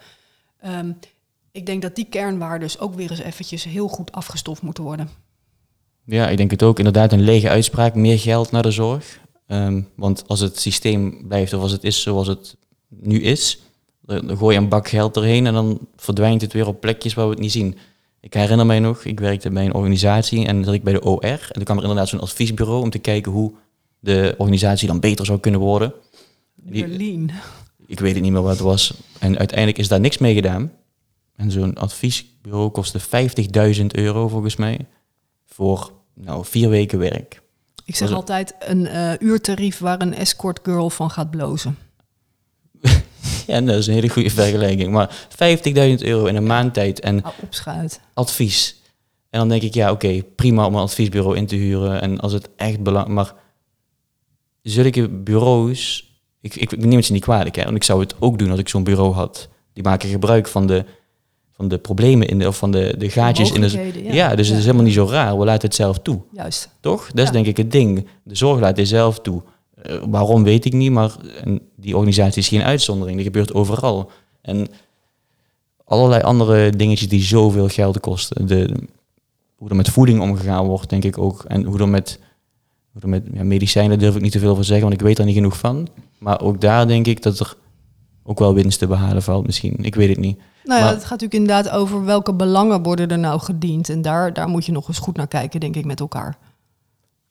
[0.60, 0.92] Ehm,
[1.52, 5.10] ik denk dat die kernwaarden ook weer eens eventjes heel goed afgestoft moeten worden.
[6.06, 6.78] Ja, ik denk het ook.
[6.78, 9.20] Inderdaad, een lege uitspraak, meer geld naar de zorg.
[9.48, 12.56] Ehm, want als het systeem blijft of als het is zoals het
[12.88, 13.60] nu is,
[14.06, 17.26] dan gooi je een bak geld erheen en dan verdwijnt het weer op plekjes waar
[17.26, 17.78] we het niet zien.
[18.20, 21.24] Ik herinner mij nog, ik werkte bij een organisatie en dat ik bij de OR.
[21.24, 23.54] En toen kwam er inderdaad zo'n adviesbureau om te kijken hoe
[24.00, 25.94] de organisatie dan beter zou kunnen worden.
[26.56, 27.32] Berlin.
[27.86, 28.94] Ik weet het niet meer wat het was.
[29.20, 30.72] En uiteindelijk is daar niks mee gedaan.
[31.36, 33.00] En zo'n adviesbureau kostte
[33.80, 34.80] 50.000 euro volgens mij
[35.46, 37.42] voor nou, vier weken werk.
[37.86, 41.78] Ik zeg altijd een uh, uurtarief waar een escort girl van gaat blozen.
[43.48, 44.92] ja, dat is een hele goede vergelijking.
[44.92, 45.34] Maar 50.000
[45.98, 48.02] euro in een maand tijd en Opschuit.
[48.14, 48.76] advies.
[49.30, 52.02] En dan denk ik, ja, oké, prima om een adviesbureau in te huren.
[52.02, 53.16] En als het echt belangrijk...
[53.16, 53.34] Maar
[54.62, 56.14] zulke bureaus...
[56.42, 57.64] Ik, ik, neem het ze niet kwalijk, hè.
[57.64, 59.50] Want ik zou het ook doen als ik zo'n bureau had.
[59.74, 60.86] Die maken gebruik van de,
[61.52, 64.04] van de problemen in de, of van de, de gaatjes in de...
[64.04, 65.38] Ja, ja dus het is helemaal niet zo raar.
[65.38, 66.22] We laten het zelf toe.
[66.32, 66.70] Juist.
[66.80, 67.12] Toch?
[67.12, 68.08] Dat is denk ik het ding.
[68.24, 69.42] De zorg laat het zelf toe.
[69.86, 71.16] Eh, waarom weet ik niet, maar
[71.76, 73.16] die organisatie is geen uitzondering.
[73.16, 74.12] Dat gebeurt overal.
[74.42, 74.68] En
[75.86, 78.48] allerlei andere dingetjes die zoveel geld kosten.
[78.48, 78.74] De,
[79.56, 81.44] hoe er met voeding omgegaan wordt, denk ik ook.
[81.48, 82.20] En hoe er met,
[82.92, 85.20] hoe er met ja, medicijnen durf ik niet te veel van zeggen, want ik weet
[85.20, 85.88] er niet genoeg van.
[86.18, 87.56] Maar ook daar denk ik dat er
[88.24, 89.76] ook wel winst te behalen valt misschien.
[89.82, 90.38] Ik weet het niet.
[90.64, 93.90] Nou ja, maar, het gaat natuurlijk inderdaad over welke belangen worden er nou gediend.
[93.90, 96.38] En daar, daar moet je nog eens goed naar kijken, denk ik, met elkaar.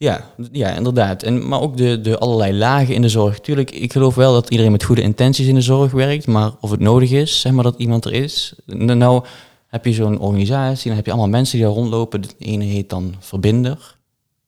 [0.05, 1.23] Ja, ja inderdaad.
[1.23, 3.41] En, maar ook de, de allerlei lagen in de zorg.
[3.41, 6.71] Tuurlijk, ik geloof wel dat iedereen met goede intenties in de zorg werkt, maar of
[6.71, 8.55] het nodig is, zeg maar dat iemand er is.
[8.67, 9.25] Nou
[9.67, 12.23] heb je zo'n organisatie, dan heb je allemaal mensen die daar rondlopen.
[12.23, 13.97] De ene heet dan verbinder.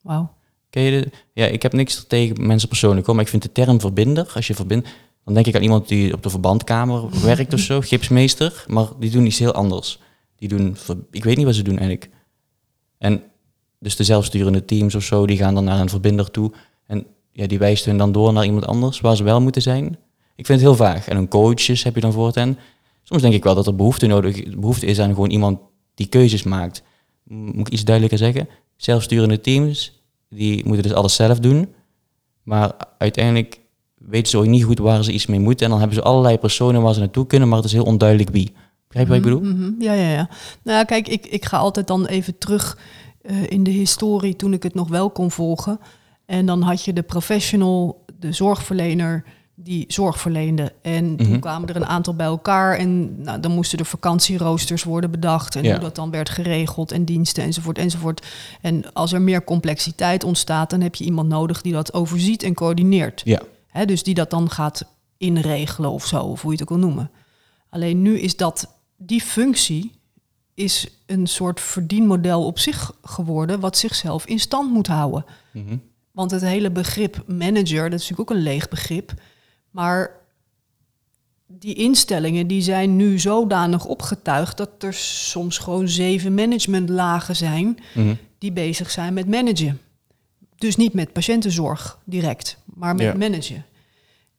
[0.02, 0.34] Wauw.
[0.70, 3.52] Ken je de, ja, ik heb niks tegen mensen persoonlijk hoor, maar ik vind de
[3.52, 4.88] term verbinder, als je verbindt,
[5.24, 9.10] dan denk ik aan iemand die op de verbandkamer werkt of zo, gipsmeester, maar die
[9.10, 9.98] doen iets heel anders.
[10.36, 10.76] Die doen,
[11.10, 12.10] ik weet niet wat ze doen eigenlijk.
[12.98, 13.22] En
[13.78, 16.52] dus de zelfsturende teams of zo, die gaan dan naar een verbinder toe.
[16.86, 19.98] En ja, die wijst hun dan door naar iemand anders waar ze wel moeten zijn.
[20.36, 21.08] Ik vind het heel vaag.
[21.08, 22.58] En een coaches heb je dan voor hen.
[23.02, 25.58] Soms denk ik wel dat er behoefte, nodig, behoefte is aan gewoon iemand
[25.94, 26.82] die keuzes maakt.
[27.24, 28.48] Moet ik iets duidelijker zeggen?
[28.76, 31.74] Zelfsturende teams, die moeten dus alles zelf doen.
[32.42, 33.60] Maar uiteindelijk
[33.94, 35.64] weten ze ook niet goed waar ze iets mee moeten.
[35.64, 38.30] En dan hebben ze allerlei personen waar ze naartoe kunnen, maar het is heel onduidelijk
[38.30, 38.52] wie.
[38.88, 39.52] Begrijp je wat ik bedoel?
[39.52, 39.82] Mhm, mhm.
[39.82, 40.28] Ja, ja, ja.
[40.62, 42.78] Nou, kijk, ik, ik ga altijd dan even terug
[43.30, 45.80] uh, in de historie toen ik het nog wel kon volgen.
[46.26, 49.24] En dan had je de professional, de zorgverlener,
[49.58, 50.72] die zorg verleende.
[50.82, 51.40] En toen mhm.
[51.40, 55.70] kwamen er een aantal bij elkaar en nou, dan moesten er vakantieroosters worden bedacht en
[55.70, 58.26] hoe dat dan werd geregeld en diensten enzovoort enzovoort.
[58.60, 62.54] En als er meer complexiteit ontstaat, dan heb je iemand nodig die dat overziet en
[62.54, 63.22] coördineert.
[63.24, 63.40] Ja.
[63.84, 64.84] Dus die dat dan gaat
[65.16, 67.10] inregelen of zo, of hoe je het ook wil noemen.
[67.70, 69.95] Alleen nu is dat die functie
[70.56, 75.24] is een soort verdienmodel op zich geworden, wat zichzelf in stand moet houden.
[75.52, 75.76] Mhm.
[76.10, 79.14] Want het hele begrip manager, dat is natuurlijk ook een leeg begrip.
[79.70, 80.10] Maar
[81.46, 88.14] die instellingen die zijn nu zodanig opgetuigd dat er soms gewoon zeven managementlagen zijn mhm.
[88.38, 89.80] die bezig zijn met managen.
[90.56, 93.64] Dus niet met patiëntenzorg direct, maar met managen.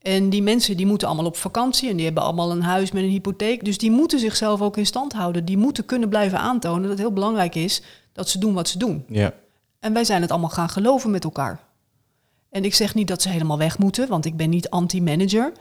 [0.08, 3.02] En die mensen die moeten allemaal op vakantie en die hebben allemaal een huis met
[3.02, 3.64] een hypotheek.
[3.64, 5.44] Dus die moeten zichzelf ook in stand houden.
[5.44, 7.82] Die moeten kunnen blijven aantonen dat het heel belangrijk is
[8.12, 9.04] dat ze doen wat ze doen.
[9.08, 9.32] Ja.
[9.80, 11.60] En wij zijn het allemaal gaan geloven met elkaar.
[12.50, 15.52] En ik zeg niet dat ze helemaal weg moeten, want ik ben niet anti-manager.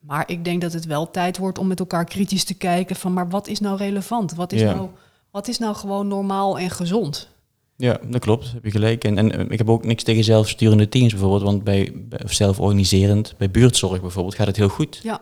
[0.00, 3.12] Maar ik denk dat het wel tijd wordt om met elkaar kritisch te kijken van,
[3.12, 4.34] maar wat is nou relevant?
[4.34, 4.88] Wat is, nou,
[5.30, 7.28] wat is nou gewoon normaal en gezond?
[7.76, 8.52] Ja, dat klopt.
[8.52, 9.04] Heb je gelijk.
[9.04, 11.92] En, en eh, ik heb ook niks tegen zelfsturende teams bijvoorbeeld, want bij,
[12.24, 15.00] of zelforganiserend, bij buurtzorg bijvoorbeeld, gaat het heel goed.
[15.02, 15.20] Ja.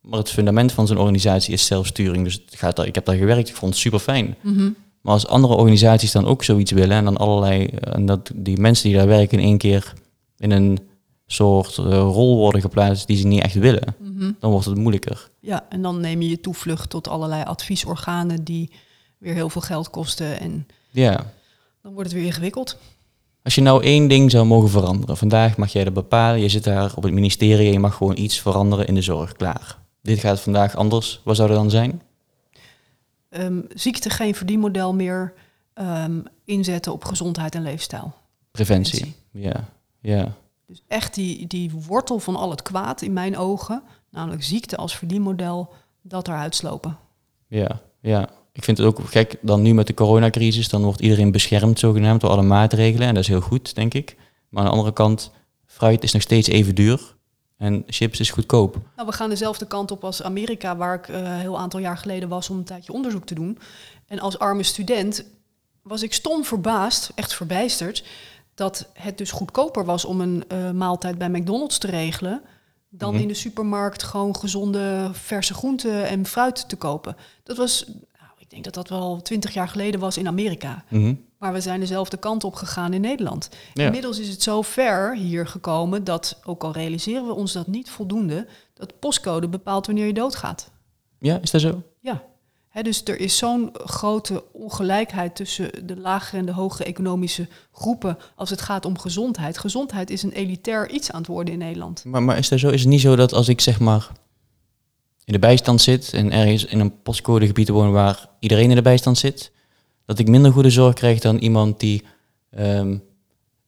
[0.00, 2.24] Maar het fundament van zo'n organisatie is zelfsturing.
[2.24, 4.36] Dus het gaat daar, ik heb daar gewerkt, ik vond het super fijn.
[4.40, 4.70] Mhm.
[5.00, 8.60] Maar als andere organisaties dan ook zoiets willen en dan allerlei, eh, en dat die
[8.60, 9.92] mensen die daar werken in één keer
[10.38, 10.78] in een
[11.26, 14.32] soort uh, rol worden geplaatst die ze niet echt willen, mhm.
[14.38, 15.30] dan wordt het moeilijker.
[15.40, 18.70] Ja, en dan neem je je toevlucht tot allerlei adviesorganen die
[19.18, 20.40] weer heel veel geld kosten.
[20.40, 21.32] En ja.
[21.82, 22.78] Dan wordt het weer ingewikkeld.
[23.42, 26.64] Als je nou één ding zou mogen veranderen, vandaag mag jij dat bepalen, je zit
[26.64, 29.78] daar op het ministerie en je mag gewoon iets veranderen in de zorg, klaar.
[30.02, 32.02] Dit gaat vandaag anders, wat zou er dan zijn?
[33.30, 35.32] Um, ziekte geen verdienmodel meer
[35.74, 38.12] um, inzetten op gezondheid en leefstijl.
[38.50, 39.68] Preventie, ja.
[40.00, 40.34] ja.
[40.66, 44.96] Dus echt die, die wortel van al het kwaad in mijn ogen, namelijk ziekte als
[44.96, 45.72] verdienmodel,
[46.02, 46.98] dat eruit slopen.
[47.46, 48.28] Ja, ja.
[48.52, 52.20] Ik vind het ook gek dan nu met de coronacrisis, dan wordt iedereen beschermd zogenaamd
[52.20, 54.16] door alle maatregelen en dat is heel goed, denk ik.
[54.48, 55.30] Maar aan de andere kant,
[55.66, 57.14] fruit is nog steeds even duur
[57.56, 58.78] en chips is goedkoop.
[58.96, 61.98] Nou, we gaan dezelfde kant op als Amerika, waar ik uh, een heel aantal jaar
[61.98, 63.58] geleden was om een tijdje onderzoek te doen.
[64.06, 65.24] En als arme student
[65.82, 68.04] was ik stom verbaasd, echt verbijsterd,
[68.54, 72.42] dat het dus goedkoper was om een uh, maaltijd bij McDonald's te regelen
[72.90, 73.22] dan mhm.
[73.22, 77.16] in de supermarkt gewoon gezonde verse groenten en fruit te kopen.
[77.42, 77.86] Dat was,
[78.50, 80.84] ik denk dat dat wel twintig jaar geleden was in Amerika.
[80.88, 81.14] Mhm.
[81.38, 83.48] Maar we zijn dezelfde kant op gegaan in Nederland.
[83.74, 87.90] Inmiddels is het zo ver hier gekomen dat, ook al realiseren we ons dat niet
[87.90, 90.70] voldoende, dat postcode bepaalt wanneer je doodgaat.
[91.18, 91.82] Ja, is dat zo?
[92.00, 92.22] Ja
[92.82, 98.50] dus er is zo'n grote ongelijkheid tussen de lagere en de hogere economische groepen als
[98.50, 99.58] het gaat om gezondheid.
[99.58, 102.04] Gezondheid is een elitair iets aan het worden in Nederland.
[102.04, 104.10] Maar, maar is, dat zo, is het niet zo dat als ik zeg maar
[105.24, 109.18] in de bijstand zit en ergens in een postcodegebied woon waar iedereen in de bijstand
[109.18, 109.52] zit,
[110.06, 112.04] dat ik minder goede zorg krijg dan iemand die
[112.50, 112.96] ehm,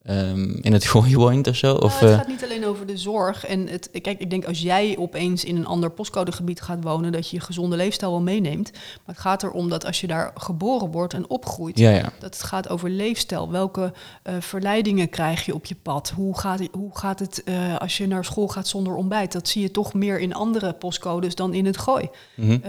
[0.03, 1.67] Ehm, in het gooi woont of zo?
[1.67, 3.47] Nou, of, het eh, gaat niet alleen over de zorg.
[3.47, 7.29] En het, kijk, ik denk als jij opeens in een ander postcodegebied gaat wonen, dat
[7.29, 8.73] je je gezonde leefstijl wel meeneemt.
[8.73, 12.13] Maar het gaat erom dat als je daar geboren wordt en opgroeit, ja, ja.
[12.19, 13.51] dat het gaat over leefstijl.
[13.51, 13.93] Welke
[14.25, 16.13] uh, verleidingen krijg je op je pad?
[16.17, 19.33] Hoe gaat, hoe gaat het uh, als je naar school gaat zonder ontbijt?
[19.33, 22.09] Dat zie je toch meer in andere postcodes dan in het gooi.
[22.35, 22.61] Mm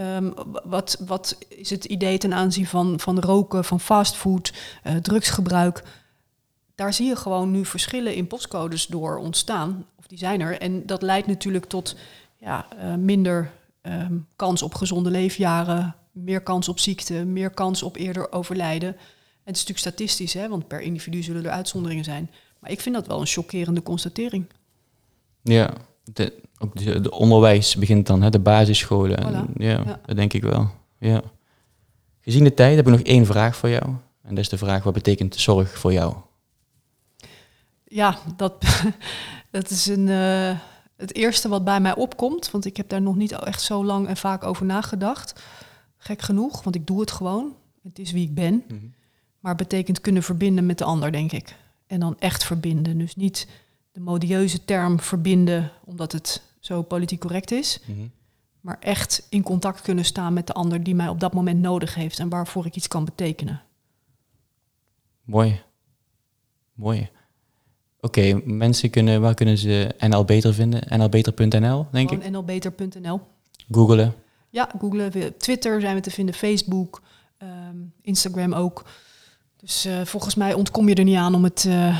[0.64, 4.52] wat, wat is het idee ten aanzien van, van roken, van fastfood,
[5.02, 5.82] drugsgebruik?
[6.74, 9.86] Daar zie je gewoon nu verschillen in postcodes door ontstaan.
[9.98, 10.60] Of die zijn er.
[10.60, 11.96] En dat leidt natuurlijk tot
[12.38, 13.50] ja, uh, minder
[13.82, 18.88] um, kans op gezonde leefjaren, meer kans op ziekte, meer kans op eerder overlijden.
[18.88, 22.30] En het is natuurlijk statistisch, hè, want per individu zullen er uitzonderingen zijn.
[22.60, 24.46] Maar ik vind dat wel een chockerende constatering.
[25.42, 25.72] Ja,
[26.04, 29.18] de, ook de, de onderwijs begint dan, hè, de basisscholen.
[29.18, 29.52] En, Voilà.
[29.56, 30.00] ja, Ja.
[30.06, 30.70] dat denk ik wel.
[30.98, 31.22] Ja.
[32.20, 33.84] Gezien de tijd heb ik nog één vraag voor jou.
[34.22, 36.14] En dat is de vraag, wat betekent zorg voor jou?
[37.94, 38.64] Ja, dat,
[39.50, 40.58] dat is een, eh,
[40.96, 42.50] het eerste wat bij mij opkomt.
[42.50, 45.42] Want ik heb daar nog niet echt zo lang en vaak over nagedacht.
[45.96, 47.56] Gek genoeg, want ik doe het gewoon.
[47.82, 48.64] Het is wie ik ben.
[49.40, 51.56] Maar het betekent kunnen verbinden met de ander, denk ik.
[51.86, 52.98] En dan echt verbinden.
[52.98, 53.48] Dus niet
[53.92, 57.80] de modieuze term verbinden, omdat het zo politiek correct is.
[58.60, 61.94] Maar echt in contact kunnen staan met de ander die mij op dat moment nodig
[61.94, 63.62] heeft en waarvoor ik iets kan betekenen.
[65.22, 65.62] Mooi.
[66.72, 67.10] Mooi.
[68.04, 70.80] Oké, mensen kunnen, waar kunnen ze NL Beter vinden?
[70.98, 72.30] nlbeter.nl, denk ik.
[72.30, 73.20] Nlbeter.nl.
[73.70, 74.14] Googelen.
[74.50, 75.10] Ja, googlen.
[75.10, 77.02] we- Twitter zijn we te vinden, Facebook,
[77.38, 78.84] ehm, Instagram ook.
[79.56, 81.98] Dus eh, volgens mij ontkom je er niet aan om het, eh,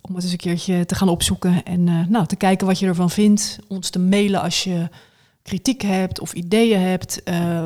[0.00, 1.62] om het eens een keertje te gaan opzoeken.
[1.64, 3.58] En eh, nou, te kijken wat je ervan vindt.
[3.68, 4.88] Ons te mailen als je
[5.42, 7.22] kritiek hebt of ideeën hebt.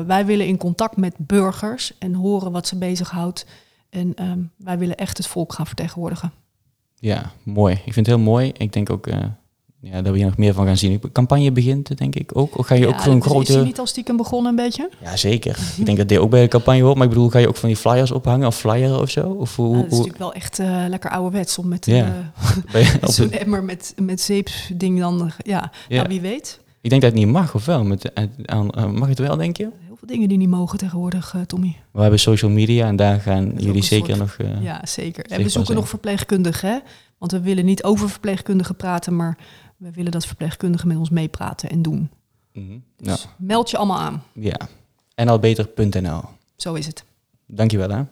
[0.07, 3.45] Wij willen in contact met burgers en horen wat ze bezighoudt.
[3.89, 6.31] En ehm, wij willen echt het volk gaan vertegenwoordigen.
[7.01, 7.73] Ja, mooi.
[7.73, 8.51] Ik vind het heel mooi.
[8.57, 9.17] Ik denk ook eh,
[9.79, 10.97] ja, dat we hier nog meer van gaan zien.
[11.01, 12.57] De campagne begint, denk ik ook.
[12.57, 13.63] Of ga je ook Ja, voor een is- Is die grote...
[13.65, 14.89] niet al stiekem begonnen een beetje?
[15.03, 15.57] Ja, zeker.
[15.77, 16.95] ik denk dat dit ook bij de campagne hoort.
[16.95, 19.29] Maar ik bedoel, ga je ook van die flyers ophangen of flyeren of zo?
[19.29, 22.31] Of hoe, Nou, dat is hoe, natuurlijk wel echt eh, lekker ouderwets om met Ja.
[23.01, 25.71] op Zo'n emmer met, met zeepsding dan, eh, ja.
[25.87, 25.95] Ja.
[25.95, 26.59] Nou, wie weet.
[26.81, 27.83] Ik denk dat het niet mag, of wel?
[27.83, 28.11] Met,
[28.45, 29.67] aan, mag het wel, denk je?
[30.01, 31.77] Veel dingen die niet mogen tegenwoordig, eh, Tommy.
[31.91, 34.47] We hebben social media en daar gaan jullie zeker soort- nog...
[34.47, 35.25] eh, Ja, zeker.
[35.25, 36.79] En we zoeken nog verpleegkundigen, hè.
[37.17, 39.37] Want we willen niet over verpleegkundigen praten, maar
[39.77, 42.09] we willen dat verpleegkundigen met ons meepraten en doen.
[42.53, 42.77] mhm.
[42.97, 44.23] Dus Nou, meld je allemaal aan.
[44.33, 44.57] ja.
[45.15, 46.21] nlbeter.nl.
[46.55, 47.03] Zo is het.
[47.45, 48.03] Dankjewel, hè.